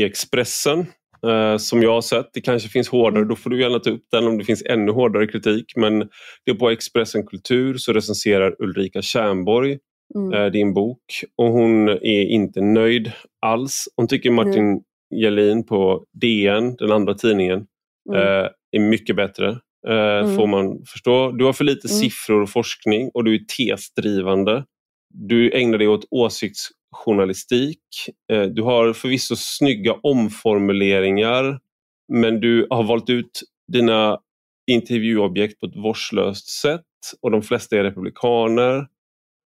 [0.00, 0.86] i Expressen
[1.26, 2.30] eh, som jag har sett.
[2.32, 3.28] Det kanske finns hårdare, mm.
[3.28, 5.72] då får du gärna ta upp den om det finns ännu hårdare kritik.
[5.76, 5.98] Men
[6.44, 9.78] det är på Expressen Kultur så recenserar Ulrika Tjärnborg
[10.14, 10.32] mm.
[10.32, 13.88] eh, din bok och hon är inte nöjd alls.
[13.96, 14.80] Hon tycker Martin mm.
[15.14, 17.66] Jelin på DN, den andra tidningen,
[18.08, 18.20] mm.
[18.20, 19.48] eh, är mycket bättre.
[19.88, 20.36] Eh, mm.
[20.36, 21.32] Får man förstå.
[21.32, 21.98] Du har för lite mm.
[21.98, 24.64] siffror och forskning och du är tesdrivande.
[25.14, 27.80] Du ägnar dig åt åsiktsjournalistik.
[28.50, 31.58] Du har förvisso snygga omformuleringar
[32.12, 33.42] men du har valt ut
[33.72, 34.18] dina
[34.66, 36.82] intervjuobjekt på ett vårdslöst sätt
[37.22, 38.86] och de flesta är republikaner.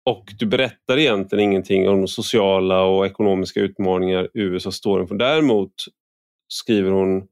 [0.04, 5.14] Och du berättar egentligen ingenting om de sociala och ekonomiska utmaningar USA står inför.
[5.14, 5.72] Däremot
[6.48, 7.22] skriver hon,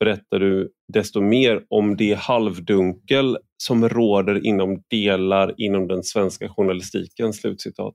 [0.00, 7.32] berättar du desto mer om det halvdunkel som råder inom delar inom den svenska journalistiken.
[7.32, 7.94] Slutcitat.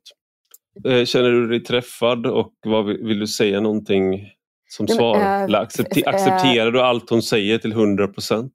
[0.86, 4.29] Eh, känner du dig träffad och vad vill, du säga någonting
[4.69, 5.17] som svar?
[5.49, 8.53] Äh, accepter, accepterar du allt hon säger till 100 procent?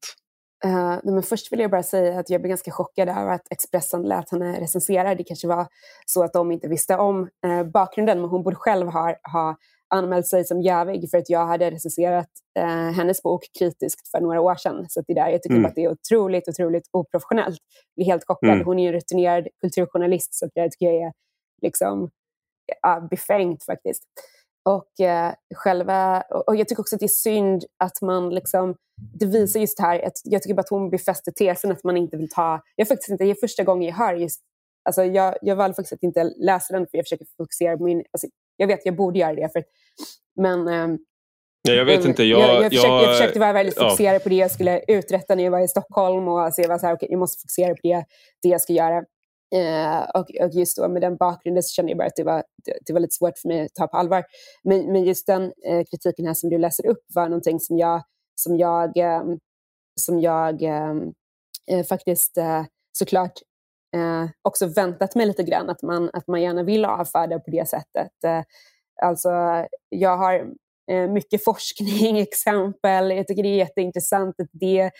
[0.64, 4.02] Uh, men först vill jag bara säga att jag blev ganska chockad över att Expressen
[4.02, 5.14] lät henne recensera.
[5.14, 5.66] Det kanske var
[6.06, 9.56] så att de inte visste om uh, bakgrunden, men hon borde själv ha, ha
[9.88, 12.28] anmält sig som jävig för att jag hade recenserat
[12.58, 14.86] uh, hennes bok kritiskt för några år sedan.
[14.88, 15.66] Så det där, jag tycker mm.
[15.66, 17.58] att det är otroligt, otroligt oprofessionellt.
[17.94, 18.50] Jag blir helt chockad.
[18.50, 18.66] Mm.
[18.66, 21.12] Hon är en rutinerad kulturjournalist, så det tycker jag är
[21.62, 22.02] liksom,
[22.86, 24.02] uh, befängt faktiskt.
[24.66, 28.74] Och, eh, själva, och jag tycker också att det är synd att man liksom,
[29.20, 32.16] det visar just här, att jag tycker bara att hon befäster tesen att man inte
[32.16, 34.40] vill ta, jag faktiskt inte, det är första gången jag hör just,
[34.88, 37.98] alltså jag, jag valde faktiskt att inte läsa den för jag försöker fokusera på min,
[38.12, 39.64] alltså jag vet jag borde göra det, för,
[40.36, 40.98] men eh,
[41.68, 42.24] Ja, jag vet inte.
[42.24, 44.18] Jag, jag, jag, försökte, jag, försökte, vara väldigt fokuserad ja.
[44.18, 46.28] på det jag skulle uträtta när jag var i Stockholm.
[46.28, 48.04] Och så jag var så här, okay, jag måste fokusera på det,
[48.42, 49.04] det jag ska göra.
[49.54, 52.44] Eh, och, och, just då med den bakgrunden så kände jag bara att det var,
[52.64, 54.24] det, det var lite svårt för mig att ta på allvar.
[54.64, 58.02] Men, men just den eh, kritiken här som du läser upp var någonting som jag,
[58.34, 59.22] som jag, eh,
[60.00, 61.12] som jag ehm,
[61.70, 62.64] eh, faktiskt eh,
[62.98, 63.32] såklart
[63.96, 67.68] eh, också väntat mig lite grann, att man, att man gärna vill avfärda på det
[67.68, 68.24] sättet.
[68.24, 68.42] Eh,
[69.02, 69.30] alltså,
[69.88, 70.46] jag har
[70.90, 73.10] eh, mycket forskning, exempel.
[73.10, 74.90] Jag tycker det är jätteintressant att det,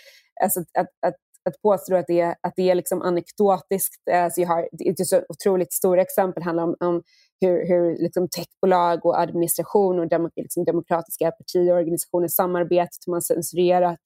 [0.43, 1.15] alltså att, att,
[1.47, 4.09] att påstå att det är, att det är liksom anekdotiskt.
[4.11, 7.03] Alltså jag har, det är så otroligt stora exempel handlar om, om
[7.41, 13.11] hur, hur liksom techbolag och administration och dem, liksom demokratiska partier och organisationer samarbetat, De
[13.11, 14.01] man censurerat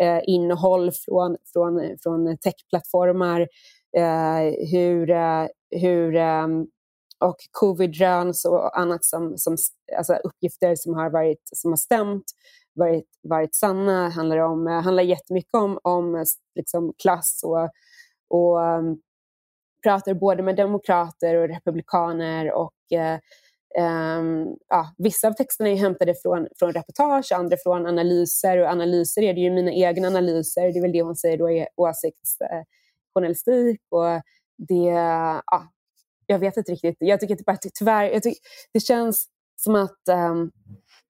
[0.00, 3.40] eh, innehåll från, från, från techplattformar.
[3.96, 6.66] Eh, hur, eh, hur, ehm,
[7.18, 9.56] och covid-röns och annat som, som
[9.96, 12.24] alltså uppgifter som har, varit, som har stämt
[12.76, 14.08] varit, varit sanna.
[14.08, 16.24] handlar, om, eh, handlar jättemycket om, om eh,
[16.54, 17.70] liksom klass och,
[18.28, 19.00] och um,
[19.82, 22.52] pratar både med demokrater och republikaner.
[22.52, 22.72] och
[23.78, 28.58] um, ja, Vissa av texterna är hämtade från, från reportage, andra från analyser.
[28.58, 30.72] Och analyser är det ju mina egna analyser.
[30.72, 33.80] Det är väl det hon säger då är åsiktsjournalistik.
[33.88, 34.22] och
[34.58, 34.90] det,
[35.46, 35.72] ja,
[36.26, 36.96] jag vet inte riktigt.
[36.98, 38.40] Jag tycker bara, tyvärr, jag tycker,
[38.72, 40.52] det känns som att um,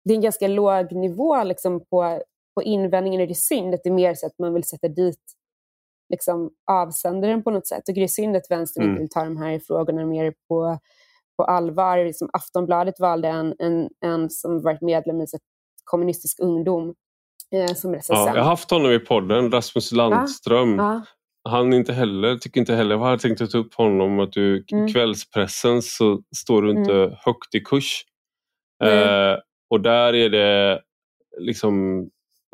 [0.07, 2.23] det är en ganska låg nivå liksom, på,
[2.55, 3.21] på invändningen.
[3.21, 5.21] Är det synd att det är mer så att man vill sätta dit
[6.09, 7.77] liksom, avsändaren på något sätt.
[7.77, 8.93] Jag tycker det är synd att vänstern mm.
[8.93, 10.79] inte vill ta de här frågorna mer på,
[11.37, 12.05] på allvar.
[12.05, 15.27] Liksom Aftonbladet valde en, en, en som varit medlem i
[15.85, 16.95] kommunistisk ungdom
[17.55, 18.29] eh, som recensent.
[18.29, 20.79] Ja, jag har haft honom i podden, Rasmus Landström.
[20.79, 21.03] Ja, ja.
[21.51, 24.89] Han inte heller, tycker inte heller, jag hade tänkt ta upp honom, att du mm.
[24.89, 27.15] kvällspressen så står du inte mm.
[27.25, 28.05] högt i kurs.
[28.85, 29.37] Eh,
[29.71, 30.83] och där är det
[31.39, 32.07] liksom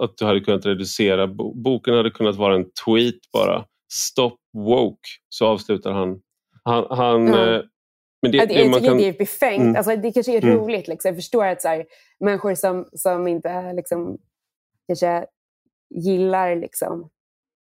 [0.02, 3.64] att du hade kunnat reducera, boken hade kunnat vara en tweet bara.
[3.92, 6.20] Stop woke, så avslutar han.
[6.64, 7.62] Han, han mm.
[8.22, 8.96] Men det, det, man kan...
[8.96, 9.62] det är befängt.
[9.62, 9.76] Mm.
[9.76, 10.56] Alltså, det kanske är mm.
[10.56, 10.88] roligt.
[10.88, 11.08] Liksom.
[11.08, 11.86] Jag förstår att så här,
[12.20, 14.18] människor som, som inte liksom,
[14.88, 15.26] kanske
[15.94, 17.10] gillar liksom,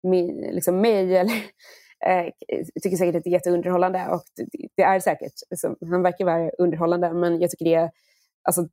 [0.02, 1.34] mi, liksom mig eller
[2.06, 2.32] eh,
[2.82, 4.06] tycker säkert att det är jätteunderhållande.
[4.10, 5.32] Och det, det är säkert.
[5.50, 7.90] Alltså, han verkar vara underhållande, men jag tycker det är
[8.42, 8.68] alltså,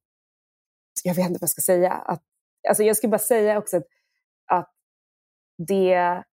[1.04, 1.92] jag vet inte vad jag ska säga.
[1.92, 2.24] Att,
[2.70, 3.88] alltså jag ska bara säga också att,
[4.46, 4.74] att
[5.68, 6.24] det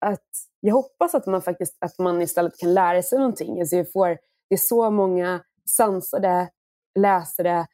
[0.00, 0.28] att
[0.60, 3.60] jag hoppas att man faktiskt att man istället kan lära sig någonting.
[3.60, 4.08] Alltså jag får,
[4.48, 6.50] det är så många sansade
[6.98, 7.66] läsare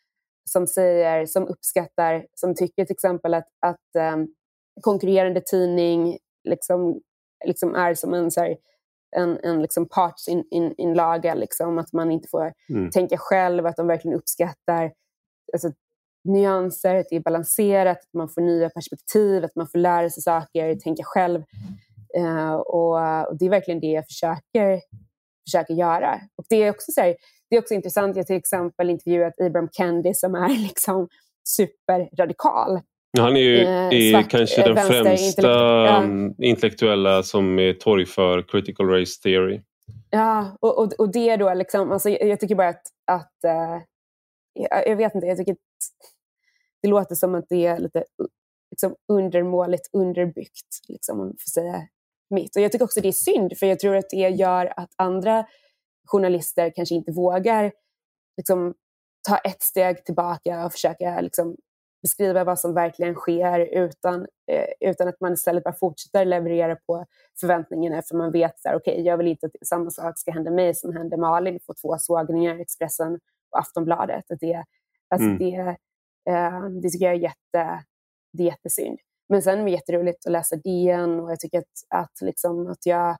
[0.44, 4.34] som säger, som uppskattar, som tycker till exempel att, att um,
[4.80, 7.00] konkurrerande tidning liksom,
[7.44, 8.56] liksom är som en, så här,
[9.16, 12.90] en, en liksom partsinlaga, in, in liksom, att man inte får mm.
[12.90, 14.92] tänka själv, att de verkligen uppskattar
[15.52, 15.72] alltså,
[16.24, 20.22] nyanser, att det är balanserat, att man får nya perspektiv, att man får lära sig
[20.22, 21.42] saker, tänka själv.
[22.18, 22.92] Uh, och,
[23.28, 24.80] och, det är verkligen det jag försöker,
[25.48, 26.20] försöker göra.
[26.36, 27.16] Och det är också så här,
[27.50, 31.08] det är också intressant, jag har till exempel intervjuat Ibram Kendi som är liksom
[31.48, 32.80] superradikal.
[33.18, 38.88] Han är ju eh, svart, kanske den främsta mm, intellektuella som är torg för critical
[38.88, 39.60] race theory.
[40.10, 43.82] Ja, och, och, och det då liksom, alltså, jag tycker bara att, att uh,
[44.86, 45.58] jag, vet inte, jag tycker att
[46.82, 48.04] det låter som att det är lite
[48.70, 51.88] liksom, undermåligt underbyggt, liksom, om man får säga
[52.30, 52.56] mitt.
[52.56, 55.46] Och jag tycker också det är synd, för jag tror att det gör att andra
[56.06, 57.72] journalister kanske inte vågar
[58.36, 58.74] liksom,
[59.28, 61.56] ta ett steg tillbaka och försöka liksom,
[62.02, 67.06] beskriva vad som verkligen sker utan, eh, utan att man istället bara fortsätter leverera på
[67.40, 70.74] förväntningarna för man vet att okay, jag vill inte att samma sak ska hända mig
[70.74, 74.30] som hände Malin, få två sågningar, i Expressen Aftonbladet.
[74.30, 74.64] Att det,
[75.08, 75.38] alltså mm.
[75.38, 75.76] det,
[76.30, 77.84] eh, det tycker jag är, jätte,
[78.32, 78.98] det är jättesynd.
[79.28, 82.86] Men sen är det jätteroligt att läsa DN och jag tycker att, att, liksom, att
[82.86, 83.16] jag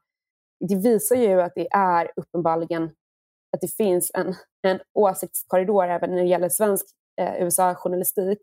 [0.69, 2.83] det visar ju att det är uppenbarligen
[3.53, 6.87] att det finns en, en åsiktskorridor även när det gäller svensk
[7.21, 8.39] eh, USA-journalistik.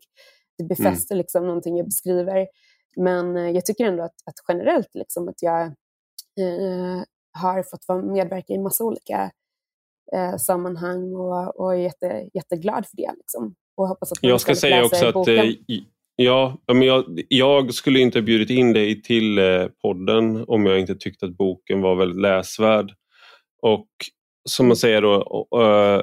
[0.58, 0.68] Det mm.
[0.68, 1.18] befäster mm.
[1.18, 2.48] liksom någonting jag beskriver.
[2.96, 5.62] Men eh, jag tycker ändå att, att generellt liksom, att jag
[6.40, 9.30] eh, har fått vara medverka i massa olika
[10.14, 13.12] eh, sammanhang och, och är jätte, jätteglad för det.
[13.16, 13.54] Liksom.
[13.76, 15.44] Och hoppas att jag ska säga också att eh,
[16.18, 20.80] Ja, men jag, jag, skulle inte ha bjudit in dig till eh, podden om jag
[20.80, 22.92] inte tyckte att boken var väldigt läsvärd.
[23.62, 23.88] Och
[24.48, 26.02] som man säger då, uh,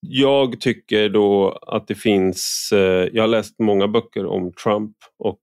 [0.00, 2.78] jag tycker då att det finns, uh,
[3.12, 5.40] jag har läst många böcker om Trump och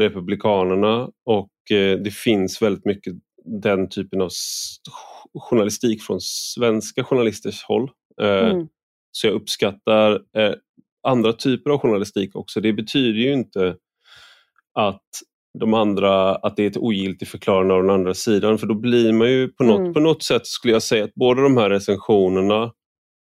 [0.00, 1.50] Republikanerna och
[2.04, 3.14] det finns väldigt mycket
[3.44, 4.28] den typen av
[5.40, 7.90] journalistik från svenska journalisters håll.
[8.22, 8.68] Mm.
[9.12, 10.20] Så jag uppskattar
[11.08, 12.60] andra typer av journalistik också.
[12.60, 13.76] Det betyder ju inte
[14.74, 15.02] att
[15.58, 19.12] de andra, att det är ett ogiltigt förklarande av den andra sidan för då blir
[19.12, 19.94] man ju på något, mm.
[19.94, 22.72] på något sätt skulle jag säga att båda de här recensionerna,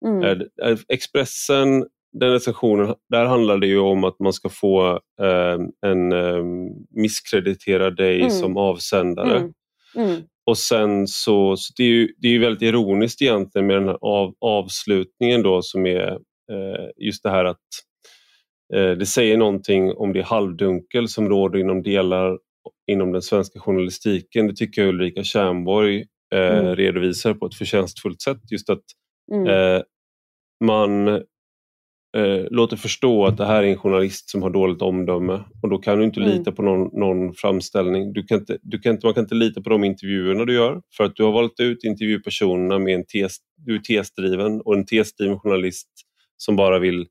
[0.06, 0.22] mm.
[0.22, 6.12] är Expressen, den recensionen, där handlar det ju om att man ska få eh, en
[6.12, 6.44] eh,
[6.90, 8.30] misskreditera dig mm.
[8.30, 9.38] som avsändare.
[10.46, 13.98] Och sen så, så det är ju det är väldigt ironiskt egentligen med den här
[14.00, 16.18] av, avslutningen då som är
[16.52, 17.60] Eh, just det här att
[18.74, 22.38] eh, det säger någonting om det halvdunkel som råder inom delar
[22.86, 24.46] inom den svenska journalistiken.
[24.46, 26.76] Det tycker jag Ulrika Tjärnborg eh, mm.
[26.76, 28.40] redovisar på ett förtjänstfullt sätt.
[28.50, 28.82] Just att
[29.32, 29.82] mm.
[30.64, 31.22] man
[32.50, 35.98] låter förstå att det här är en journalist som har dåligt omdöme och då kan
[35.98, 36.32] du inte mm.
[36.32, 38.12] lita på någon, någon framställning.
[38.12, 40.82] Du kan inte, du kan inte, man kan inte lita på de intervjuerna du gör
[40.96, 44.86] för att du har valt ut intervjupersonerna med en tes, du är tesdriven och en
[44.86, 45.88] tesdriven journalist
[46.36, 47.06] som bara vill...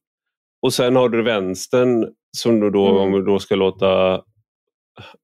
[0.62, 3.02] Och sen har du vänstern som du då, mm.
[3.02, 4.22] om vi då ska låta...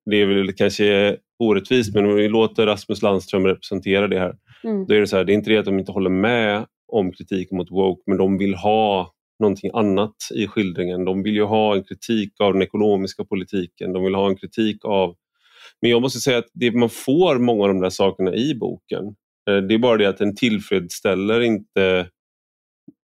[0.05, 4.35] Det är väl kanske orättvist men om vi låter Rasmus Landström representera det här.
[4.63, 4.85] Mm.
[4.85, 7.11] Då är det så här, det är inte det att de inte håller med om
[7.11, 11.05] kritiken mot woke men de vill ha någonting annat i skildringen.
[11.05, 14.85] De vill ju ha en kritik av den ekonomiska politiken, de vill ha en kritik
[14.85, 15.15] av...
[15.81, 19.05] Men jag måste säga att det, man får många av de där sakerna i boken.
[19.49, 22.09] Eh, det är bara det att den tillfredsställer inte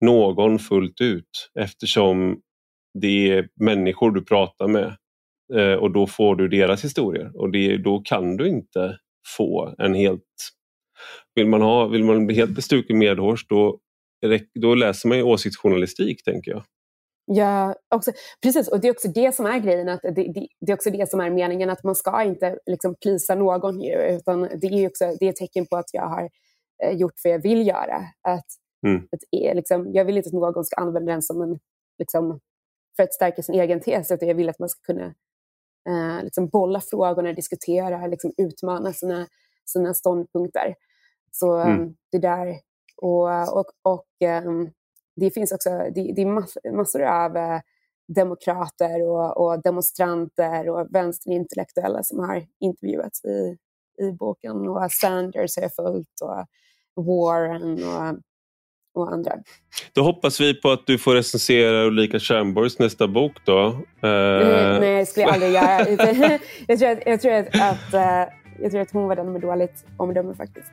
[0.01, 2.41] någon fullt ut eftersom
[3.01, 4.97] det är människor du pratar med
[5.55, 8.99] eh, och då får du deras historier och det, då kan du inte
[9.37, 10.23] få en helt...
[11.35, 13.79] Vill man, ha, vill man bli helt bestuken medhårs då,
[14.61, 16.63] då läser man ju åsiktsjournalistik tänker jag.
[17.25, 18.13] Ja, också,
[18.43, 18.69] precis.
[18.69, 19.89] Och det är också det som är grejen.
[19.89, 22.95] Att det, det, det är också det som är meningen, att man ska inte liksom
[23.03, 26.31] plisa någon ju, utan det är också det är ett tecken på att jag har
[26.85, 28.03] eh, gjort vad jag vill göra.
[28.29, 28.47] Att
[28.87, 29.09] Mm.
[29.13, 31.59] Att, liksom, jag vill inte att någon ska använda den som en,
[31.99, 32.41] liksom,
[32.97, 35.15] för att stärka sin egen tes, utan jag vill att man ska kunna
[35.89, 39.27] eh, liksom bolla frågorna, diskutera, liksom utmana sina,
[39.65, 40.75] sina ståndpunkter.
[41.31, 41.81] Så mm.
[41.81, 42.57] um, det där,
[43.03, 44.07] och, och, och
[44.45, 44.71] um,
[45.17, 47.61] det finns också det, det är mass, massor av uh,
[48.09, 53.57] demokrater och, och, demonstranter och vänsterintellektuella som har intervjuats i,
[54.03, 54.69] i boken.
[54.69, 56.47] Och Sanders har jag följt och
[57.05, 58.19] Warren och
[58.95, 59.33] och andra.
[59.93, 63.67] Då hoppas vi på att du får recensera Ulrika Tjernborgs nästa bok då.
[63.67, 63.77] Uh...
[64.03, 65.89] Nej, nej, det skulle jag aldrig göra.
[66.69, 69.41] jag, tror att, jag, tror att, att, uh, jag tror att hon var den med
[69.41, 70.73] dåligt omdöme faktiskt.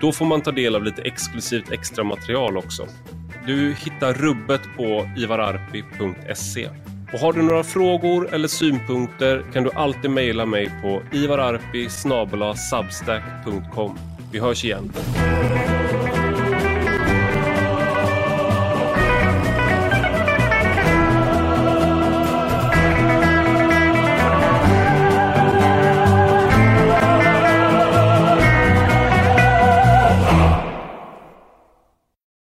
[0.00, 2.86] Då får man ta del av lite exklusivt extra material också.
[3.46, 6.68] Du hittar rubbet på ivararpi.se.
[7.12, 13.98] Och har du några frågor eller synpunkter kan du alltid mejla mig på ivararpi substack.com.
[14.32, 14.92] Vi hörs igen.